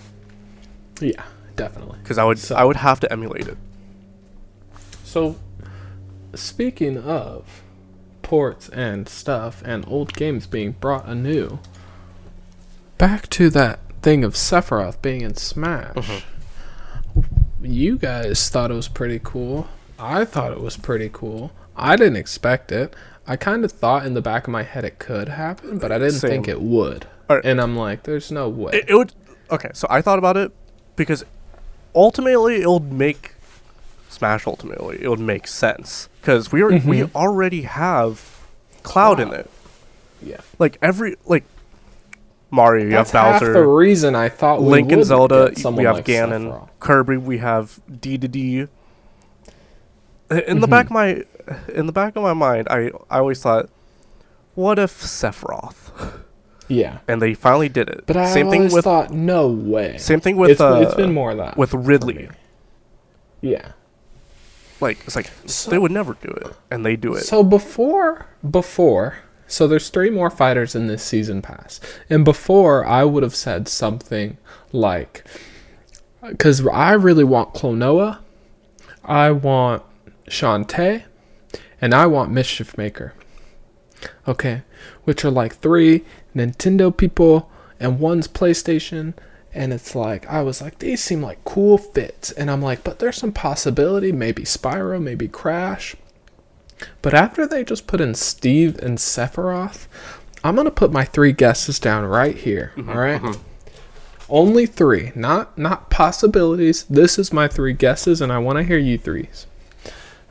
[1.00, 1.22] yeah,
[1.56, 1.98] definitely.
[2.02, 3.56] because I would So- I would have to emulate it.
[5.04, 5.36] So,
[6.34, 7.62] speaking of
[8.22, 11.60] ports and stuff and old games being brought anew,
[12.98, 15.94] back to that thing of Sephiroth being in Smash.
[15.94, 17.64] Mm-hmm.
[17.64, 19.68] You guys thought it was pretty cool.
[19.98, 21.52] I thought it was pretty cool.
[21.76, 22.94] I didn't expect it.
[23.28, 25.98] I kind of thought in the back of my head it could happen, but I
[25.98, 27.06] didn't think it would.
[27.28, 27.44] Alright.
[27.44, 28.72] And I'm like, there's no way.
[28.72, 28.86] it.
[28.88, 29.12] It would
[29.50, 29.70] okay.
[29.74, 30.50] So I thought about it
[30.96, 31.24] because
[31.94, 33.34] ultimately it would make
[34.08, 34.46] Smash.
[34.46, 38.46] Ultimately, it would make sense because we are we already have
[38.82, 39.50] Cloud in it.
[40.22, 40.40] yeah.
[40.58, 41.44] Like every like
[42.50, 43.52] Mario, you That's have half Bowser.
[43.52, 47.78] the reason I thought we Link and Zelda, we have like Ganon, Kirby, we have
[47.90, 48.68] Dedede.
[50.30, 50.70] In the Mhm.
[50.70, 51.24] back of my,
[51.74, 53.68] in the back of my mind, I I always thought,
[54.54, 56.20] what if Sephiroth?
[56.68, 56.98] Yeah.
[57.08, 58.04] And they finally did it.
[58.06, 59.96] But I same thing always with thought, no way.
[59.98, 62.28] same thing with it's, uh, it's been more of that with Ridley.
[63.40, 63.72] Yeah.
[64.80, 67.22] Like it's like So- they would never do it, and they do it.
[67.22, 71.80] So before, before, so there's three more fighters in this season pass,
[72.10, 74.36] and before I would have said something
[74.72, 75.24] like,
[76.22, 78.18] because I really want Klonoa,
[79.04, 79.82] I want
[80.28, 81.04] Shantae,
[81.80, 83.14] and I want Mischief Maker.
[84.26, 84.62] Okay,
[85.04, 86.04] which are like three
[86.34, 87.50] Nintendo people,
[87.80, 89.14] and one's PlayStation.
[89.54, 92.98] And it's like I was like these seem like cool fits, and I'm like, but
[92.98, 95.96] there's some possibility, maybe Spyro, maybe Crash.
[97.02, 99.88] But after they just put in Steve and Sephiroth,
[100.44, 102.72] I'm gonna put my three guesses down right here.
[102.76, 103.40] Mm-hmm, all right, mm-hmm.
[104.28, 106.84] only three, not not possibilities.
[106.84, 109.46] This is my three guesses, and I want to hear you threes.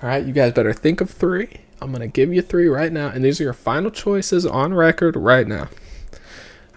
[0.01, 1.49] All right, you guys better think of three.
[1.81, 5.15] I'm gonna give you three right now, and these are your final choices on record
[5.15, 5.69] right now.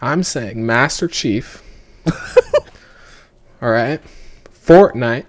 [0.01, 1.63] I'm saying Master Chief.
[3.61, 4.01] all right,
[4.51, 5.27] Fortnite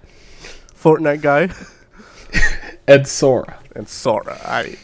[0.81, 1.49] Fortnite guy
[2.87, 3.59] and Sora.
[3.75, 4.39] and Sora.
[4.43, 4.77] I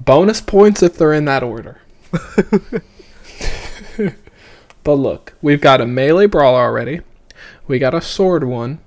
[0.00, 1.80] Bonus points if they're in that order.
[4.82, 7.00] but look, we've got a melee brawler already.
[7.66, 8.80] We got a sword one.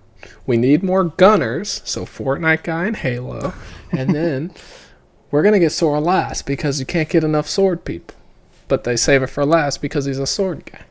[0.49, 3.53] We need more gunners, so Fortnite guy and Halo.
[3.91, 4.51] And then
[5.29, 8.15] we're gonna get Sora last because you can't get enough sword people.
[8.67, 10.85] But they save it for last because he's a sword guy.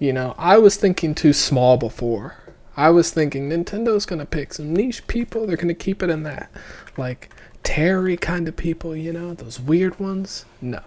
[0.00, 2.34] You know, I was thinking too small before.
[2.76, 5.46] I was thinking Nintendo's gonna pick some niche people.
[5.46, 6.50] They're gonna keep it in that,
[6.96, 7.30] like
[7.62, 8.96] Terry kind of people.
[8.96, 10.46] You know, those weird ones.
[10.60, 10.80] No,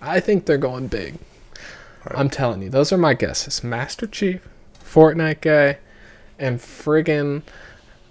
[0.00, 1.16] I think they're going big.
[2.06, 3.64] I'm telling you, those are my guesses.
[3.64, 4.48] Master Chief,
[4.84, 5.78] Fortnite guy,
[6.42, 7.42] and friggin'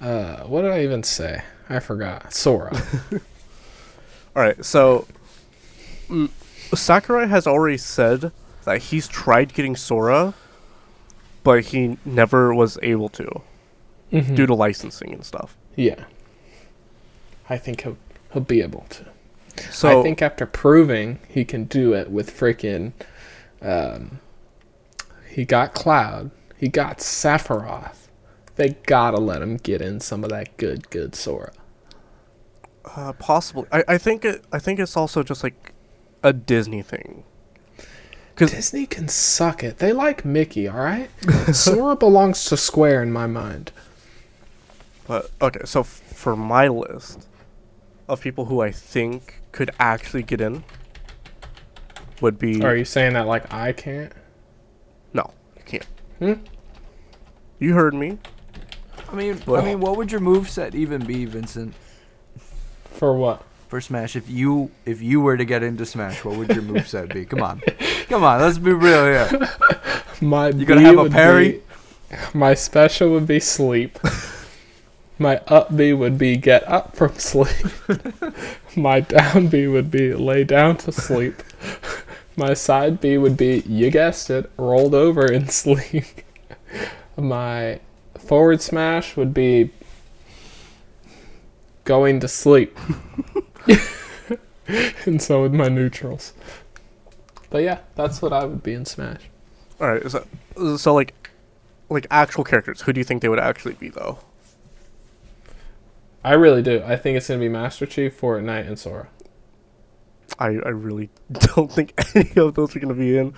[0.02, 1.44] uh, what did I even say?
[1.70, 2.34] I forgot.
[2.34, 2.72] Sora.
[4.36, 4.64] all right.
[4.66, 5.06] So
[6.10, 6.30] mm,
[6.74, 8.32] Sakurai has already said
[8.66, 10.34] that he's tried getting Sora,
[11.44, 13.42] but he never was able to
[14.12, 14.36] Mhm.
[14.36, 15.56] due to licensing and stuff.
[15.76, 16.04] Yeah.
[17.50, 17.98] I think he'll
[18.34, 19.06] he'll be able to.
[19.72, 22.94] So I think after proving he can do it with freaking,
[23.62, 24.20] um,
[25.30, 28.01] he got Cloud, he got Sephiroth.
[28.62, 31.52] They gotta let him get in some of that good, good Sora.
[32.86, 33.66] Uh, possibly.
[33.72, 34.46] I, I think it.
[34.52, 35.74] I think it's also just like
[36.22, 37.24] a Disney thing.
[38.36, 39.80] Cause Disney can suck it.
[39.80, 41.10] They like Mickey, all right?
[41.52, 43.72] Sora belongs to Square in my mind.
[45.08, 47.28] But okay, so f- for my list
[48.08, 50.64] of people who I think could actually get in
[52.22, 54.14] would be Are you saying that like I can't?
[55.16, 55.88] no, you can't.
[56.20, 56.34] Hmm?
[57.58, 58.20] You heard me.
[59.12, 61.74] I mean, I mean, what would your move set even be, Vincent,
[62.86, 63.44] For what?
[63.68, 64.16] for Smash?
[64.16, 67.26] If you if you were to get into Smash, what would your move set be?
[67.26, 67.62] Come on,
[68.08, 69.50] come on, let's be real here.
[70.22, 71.52] My You gonna have a parry?
[71.52, 71.62] be-
[72.34, 73.98] my special would be sleep.
[75.18, 77.68] my up B would be get up from sleep.
[78.76, 81.42] my down B would be lay down to sleep.
[82.36, 86.06] My side B would be you guessed it, rolled over in sleep.
[87.18, 87.80] my
[88.22, 89.72] forward smash would be
[91.84, 92.78] going to sleep.
[95.06, 96.34] and so would my neutrals.
[97.50, 99.22] But yeah, that's what I would be in Smash.
[99.80, 100.26] All right, so
[100.78, 101.14] so like
[101.90, 102.82] like actual characters.
[102.82, 104.20] Who do you think they would actually be though?
[106.24, 106.82] I really do.
[106.86, 109.10] I think it's gonna be Master Chief, Fortnite, and Sora.
[110.40, 113.34] I I really don't think any of those are gonna be in.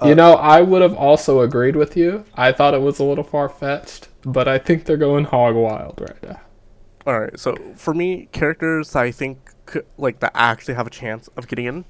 [0.00, 2.24] You Uh, know, I would have also agreed with you.
[2.34, 6.00] I thought it was a little far fetched, but I think they're going hog wild
[6.00, 6.40] right now.
[7.06, 11.28] All right, so for me, characters I think could, like that actually have a chance
[11.36, 11.84] of getting in.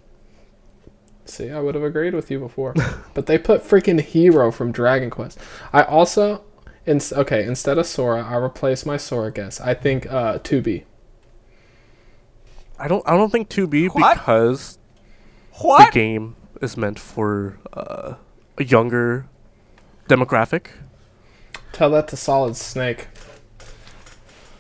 [1.24, 2.80] See, I would have agreed with you before,
[3.14, 5.38] but they put freaking Hero from Dragon Quest.
[5.72, 6.42] I also,
[6.86, 9.60] in, okay, instead of Sora, I replace my Sora guess.
[9.60, 10.84] I think uh, 2B.
[12.78, 14.22] I don't I don't think 2B What?
[14.24, 14.78] because
[15.76, 15.86] the What?
[15.86, 18.14] game is meant for uh,
[18.56, 19.26] a younger
[20.08, 20.68] demographic.
[21.72, 23.08] Tell that to Solid Snake.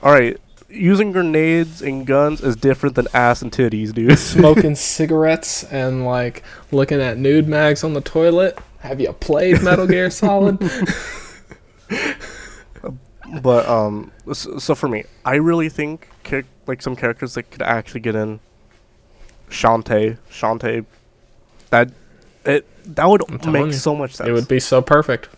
[0.02, 0.38] All right,
[0.68, 4.18] using grenades and guns is different than ass and titties, dude.
[4.18, 8.58] Smoking cigarettes and like looking at nude mags on the toilet.
[8.80, 10.58] Have you played Metal Gear Solid?
[13.42, 17.62] but um, so, so for me, I really think char- like some characters that could
[17.62, 18.40] actually get in.
[19.50, 20.84] Shantae, Shantae,
[21.70, 21.90] that
[22.44, 24.28] it that would make you, so much sense.
[24.28, 25.28] it would be so perfect.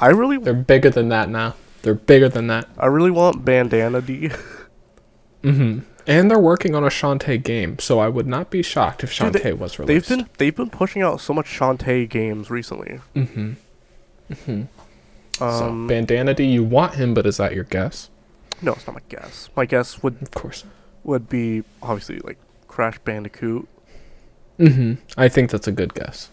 [0.00, 1.54] I really, They're bigger than that now.
[1.82, 2.68] They're bigger than that.
[2.78, 4.30] I really want Bandana Dee.
[5.42, 5.80] mm-hmm.
[6.06, 9.32] And they're working on a Shantae game, so I would not be shocked if Dude,
[9.34, 10.08] Shantae they- was They've released.
[10.08, 13.00] been they've been pushing out so much Shantae games recently.
[13.14, 13.52] Mm-hmm.
[14.32, 14.62] Mm-hmm.
[15.38, 18.10] so Um, Bandana Dee, you want him, but is that your guess?
[18.60, 19.48] no, it's not my guess.
[19.56, 20.64] My guess would Of course.
[21.04, 23.68] would be obviously like Crash Bandicoot.
[24.58, 24.94] Mm-hmm.
[25.16, 26.30] I think that's a good guess.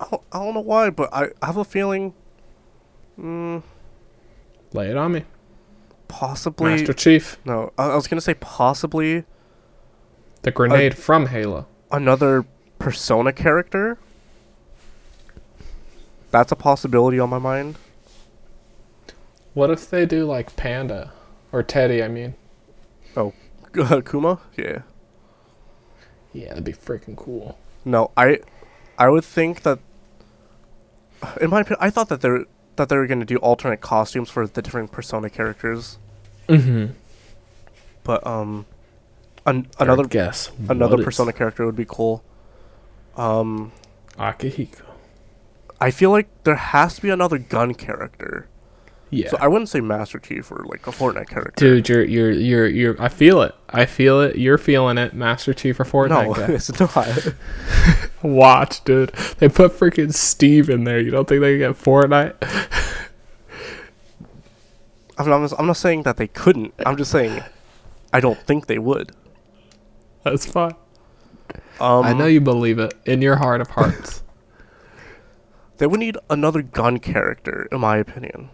[0.00, 2.14] I don't, I don't know why, but I, I have a feeling.
[3.18, 3.62] Mm,
[4.72, 5.24] Lay it on me,
[6.06, 6.70] possibly.
[6.72, 9.24] Master Chief, No, I, I was gonna say possibly
[10.42, 11.66] the grenade from Halo.
[11.90, 12.44] another
[12.78, 13.98] Persona character.
[16.30, 17.76] That's a possibility on my mind.
[19.54, 21.12] What if they do like Panda
[21.52, 22.02] or Teddie?
[22.02, 22.34] I mean,
[23.16, 23.32] Oh.
[24.02, 24.82] Kuma, yeah.
[26.36, 27.58] Yeah, that'd be freaking cool.
[27.84, 28.40] No, I,
[28.98, 29.78] I would think that.
[31.40, 32.44] In my opinion, I thought that they're
[32.76, 35.98] that they were gonna do alternate costumes for the different Persona characters,
[36.48, 36.92] Mm-hmm.
[38.04, 38.66] but um,
[39.46, 40.50] an, another guess.
[40.68, 42.22] another What is Persona character would be cool.
[43.16, 43.72] Um,
[44.18, 44.82] Akihiko.
[45.80, 48.46] I feel like there has to be another gun character.
[49.16, 49.30] Yeah.
[49.30, 51.52] So I wouldn't say Master Chief or like a Fortnite character.
[51.56, 53.02] Dude, you're you're you're you're.
[53.02, 53.54] I feel it.
[53.68, 54.36] I feel it.
[54.36, 56.46] You're feeling it, Master Chief or Fortnite no, guy.
[56.52, 57.34] it's not.
[58.22, 59.12] Watch, dude.
[59.38, 61.00] They put freaking Steve in there.
[61.00, 62.34] You don't think they can get Fortnite?
[65.18, 66.74] I'm not, I'm not saying that they couldn't.
[66.84, 67.42] I'm just saying
[68.12, 69.12] I don't think they would.
[70.24, 70.74] That's fine.
[71.80, 74.22] Um, I know you believe it in your heart of hearts.
[75.78, 78.50] They would need another gun character, in my opinion,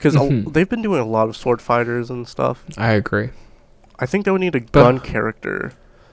[0.00, 0.52] because Mhm.
[0.54, 2.64] they've been doing a lot of sword fighters and stuff.
[2.78, 3.30] I agree.
[3.98, 5.72] I think they would need a But- gun character.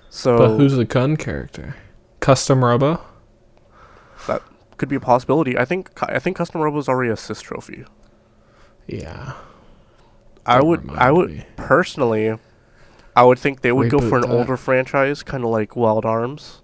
[0.10, 1.76] So But who's the gun character?
[2.20, 3.00] Custom Robo?
[4.28, 4.42] that
[4.78, 5.58] could be a possibility.
[5.58, 7.86] I think I think Custom Robo is already a assist trophy.
[8.88, 9.34] Yeah.
[10.46, 11.46] I Don't would I would me.
[11.56, 12.38] personally,
[13.16, 14.32] I would think they would go for an that.
[14.32, 16.62] older franchise, kind of like Wild Arms.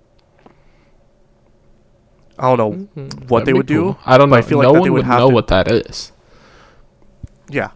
[2.40, 2.58] I don't
[2.96, 3.02] know.
[3.04, 3.30] Mhm.
[3.30, 3.96] what they That'd be would do.
[4.06, 4.36] I don't know.
[4.38, 6.12] I feel like no one they would would have know to- what that is.
[7.50, 7.72] Yeah,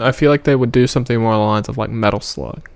[0.00, 2.68] I feel like they would do something more along the lines of like Metal Slug.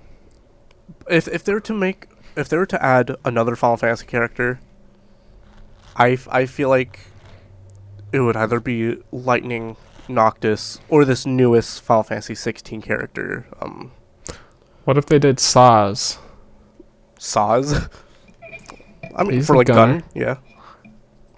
[1.09, 4.59] if if they were to make if they were to add another Final Fantasy character,
[5.95, 6.99] I, f- I feel like
[8.13, 9.75] it would either be Lightning,
[10.07, 13.91] Noctis, or this newest Final Fantasy 16 character, um,
[14.85, 16.17] What if they did Sazh?
[17.17, 17.89] Sazh.
[19.15, 19.99] I mean, He's for like gunner.
[19.99, 20.37] gun, yeah.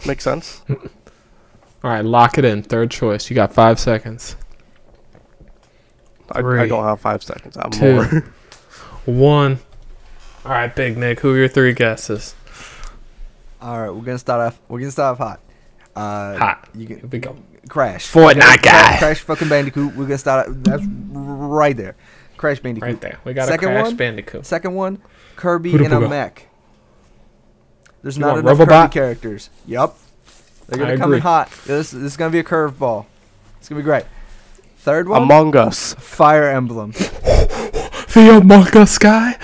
[0.05, 0.61] Makes sense.
[0.69, 2.61] All right, lock it in.
[2.61, 3.29] Third choice.
[3.29, 4.35] You got five seconds.
[6.35, 7.57] I, I don't have five seconds.
[7.57, 7.93] I have two.
[7.95, 8.33] more.
[9.05, 9.59] One.
[10.45, 11.19] All right, Big Nick.
[11.19, 12.35] Who are your three guesses?
[13.61, 14.59] All right, we're gonna start off.
[14.67, 15.39] We're gonna start off hot.
[15.95, 16.69] Uh, Hot.
[16.73, 17.35] You Here can we go.
[17.67, 18.11] crash.
[18.11, 18.97] Fortnite Crash- guy.
[18.97, 19.95] Crash fucking Bandicoot.
[19.95, 20.47] We're gonna start.
[20.47, 21.95] Out, that's right there.
[22.37, 22.89] Crash Bandicoot.
[22.89, 23.19] Right there.
[23.23, 23.95] We got Second a Crash one?
[23.97, 24.45] Bandicoot.
[24.45, 24.99] Second one,
[25.35, 26.47] Kirby and in a to mech.
[28.01, 28.67] There's You not enough Robobot?
[28.85, 29.49] Kirby characters.
[29.67, 29.93] Yep.
[30.67, 31.51] They're gonna I come in hot.
[31.65, 33.05] This, this is gonna be a curveball.
[33.59, 34.05] It's gonna be great.
[34.81, 35.93] Third one, Among Us.
[35.93, 36.93] Fire Emblem.
[38.13, 39.33] The Among Us guy.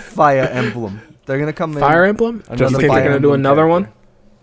[0.00, 1.00] Fire Emblem.
[1.24, 1.78] They're gonna come in.
[1.80, 2.42] Fire Emblem.
[2.48, 3.88] Another you think Fire they're gonna do Emblem another one?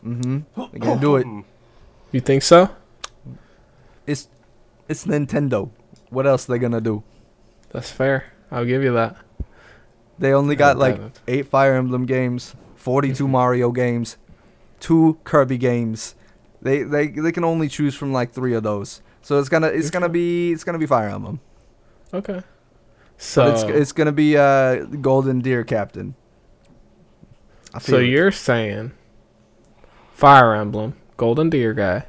[0.04, 0.40] Mm-hmm.
[0.72, 1.28] They're gonna do it.
[2.12, 2.70] You think so?
[4.08, 4.30] It's
[4.88, 5.70] it's Nintendo.
[6.10, 7.04] What else they gonna do?
[7.72, 8.32] That's fair.
[8.50, 9.18] I'll give you that.
[10.18, 14.18] They only got like eight Fire Emblem games, 42 Mario games,
[14.80, 16.16] two Kirby games.
[16.66, 19.04] They they they can only choose from like three of those.
[19.22, 21.40] So it's gonna it's gonna be it's gonna be Fire Emblem.
[22.12, 22.42] Okay.
[22.42, 22.44] But
[23.18, 26.16] So it's it's gonna be uh Golden Deer Captain.
[27.80, 28.06] So it.
[28.06, 28.94] you're saying
[30.12, 32.08] Fire Emblem, Golden Deer guy.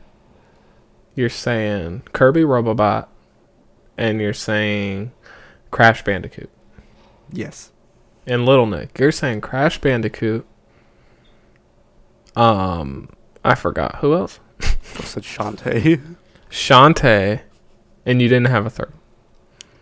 [1.14, 3.08] You're saying Kirby Robobot,
[3.98, 5.12] and you're saying
[5.70, 6.48] Crash Bandicoot.
[7.30, 7.72] yes.
[8.26, 10.46] And Little Nick, you're saying Crash Bandicoot.
[12.34, 13.10] Um,
[13.44, 14.40] I forgot who else.
[14.98, 16.16] I said Shantae.
[16.50, 17.42] Shantae,
[18.04, 18.92] and you didn't have a third.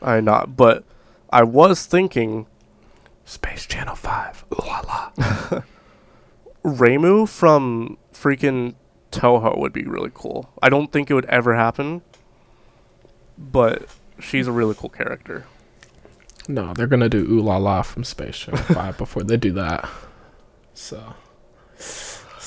[0.03, 0.85] I not, but
[1.31, 2.47] I was thinking
[3.25, 4.45] Space Channel Five.
[4.53, 5.63] Ooh la la.
[6.65, 8.75] Reimu from freaking
[9.11, 10.51] Touhou would be really cool.
[10.63, 12.03] I don't think it would ever happen,
[13.37, 13.89] but
[14.19, 15.45] she's a really cool character.
[16.49, 19.89] No, they're gonna do Ulala from Space Channel Five before they do that.
[20.77, 21.15] So,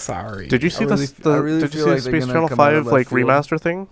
[0.08, 2.26] sorry, Did you see I really- the, the really Did you see like the Space
[2.26, 3.22] Channel come out of Five like field.
[3.30, 3.88] remaster thing?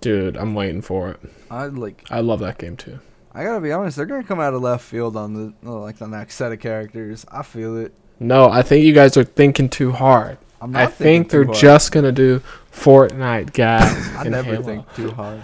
[0.00, 0.36] dude?
[0.36, 1.20] I'm waiting for it.
[1.50, 2.98] I like I love that game too.
[3.32, 5.96] I gotta be honest, they're gonna come out of left field on the uh, like
[5.98, 7.24] the next set of characters.
[7.30, 7.92] I feel it.
[8.20, 10.38] No, I think you guys are thinking too hard.
[10.60, 11.58] I'm not I thinking think they're too hard.
[11.60, 12.40] just gonna do
[12.72, 14.08] Fortnite guys.
[14.16, 14.62] I and never Halo.
[14.62, 15.42] think too hard.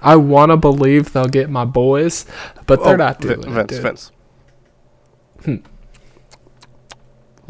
[0.00, 2.26] I want to believe they'll get my boys,
[2.66, 3.50] but they're Oh, not Vi- doing it.
[3.50, 3.82] Vince, dude.
[3.82, 4.12] Vince.
[5.44, 5.56] Hmm.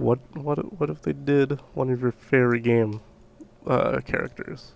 [0.01, 3.01] What what what if they did one of your fairy game
[3.67, 4.73] uh, characters?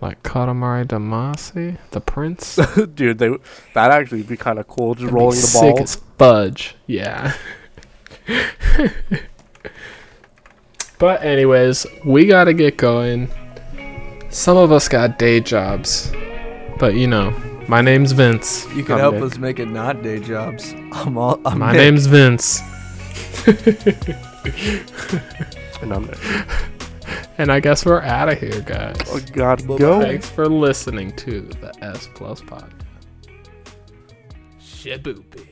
[0.00, 2.56] Like Katamari Damacy, the prince.
[2.94, 3.30] Dude, they
[3.74, 4.94] that actually be kind of cool.
[4.94, 5.82] Just That'd be rolling the sick ball.
[5.82, 6.74] as fudge.
[6.86, 7.32] Yeah.
[10.98, 13.28] but anyways, we gotta get going.
[14.30, 16.12] Some of us got day jobs,
[16.78, 17.30] but you know,
[17.68, 18.66] my name's Vince.
[18.74, 19.22] You can I'm help Nick.
[19.24, 20.74] us make it not day jobs.
[20.92, 21.40] I'm all.
[21.46, 21.80] I'm My Nick.
[21.80, 22.60] name's Vince,
[25.82, 26.46] And I'm there.
[27.36, 28.96] and I guess we're out of here, guys.
[29.08, 29.78] Oh God, Bye-bye.
[29.78, 30.00] go.
[30.00, 32.72] Thanks for listening to the S Plus Podcast.
[34.58, 35.46] Shaboopy.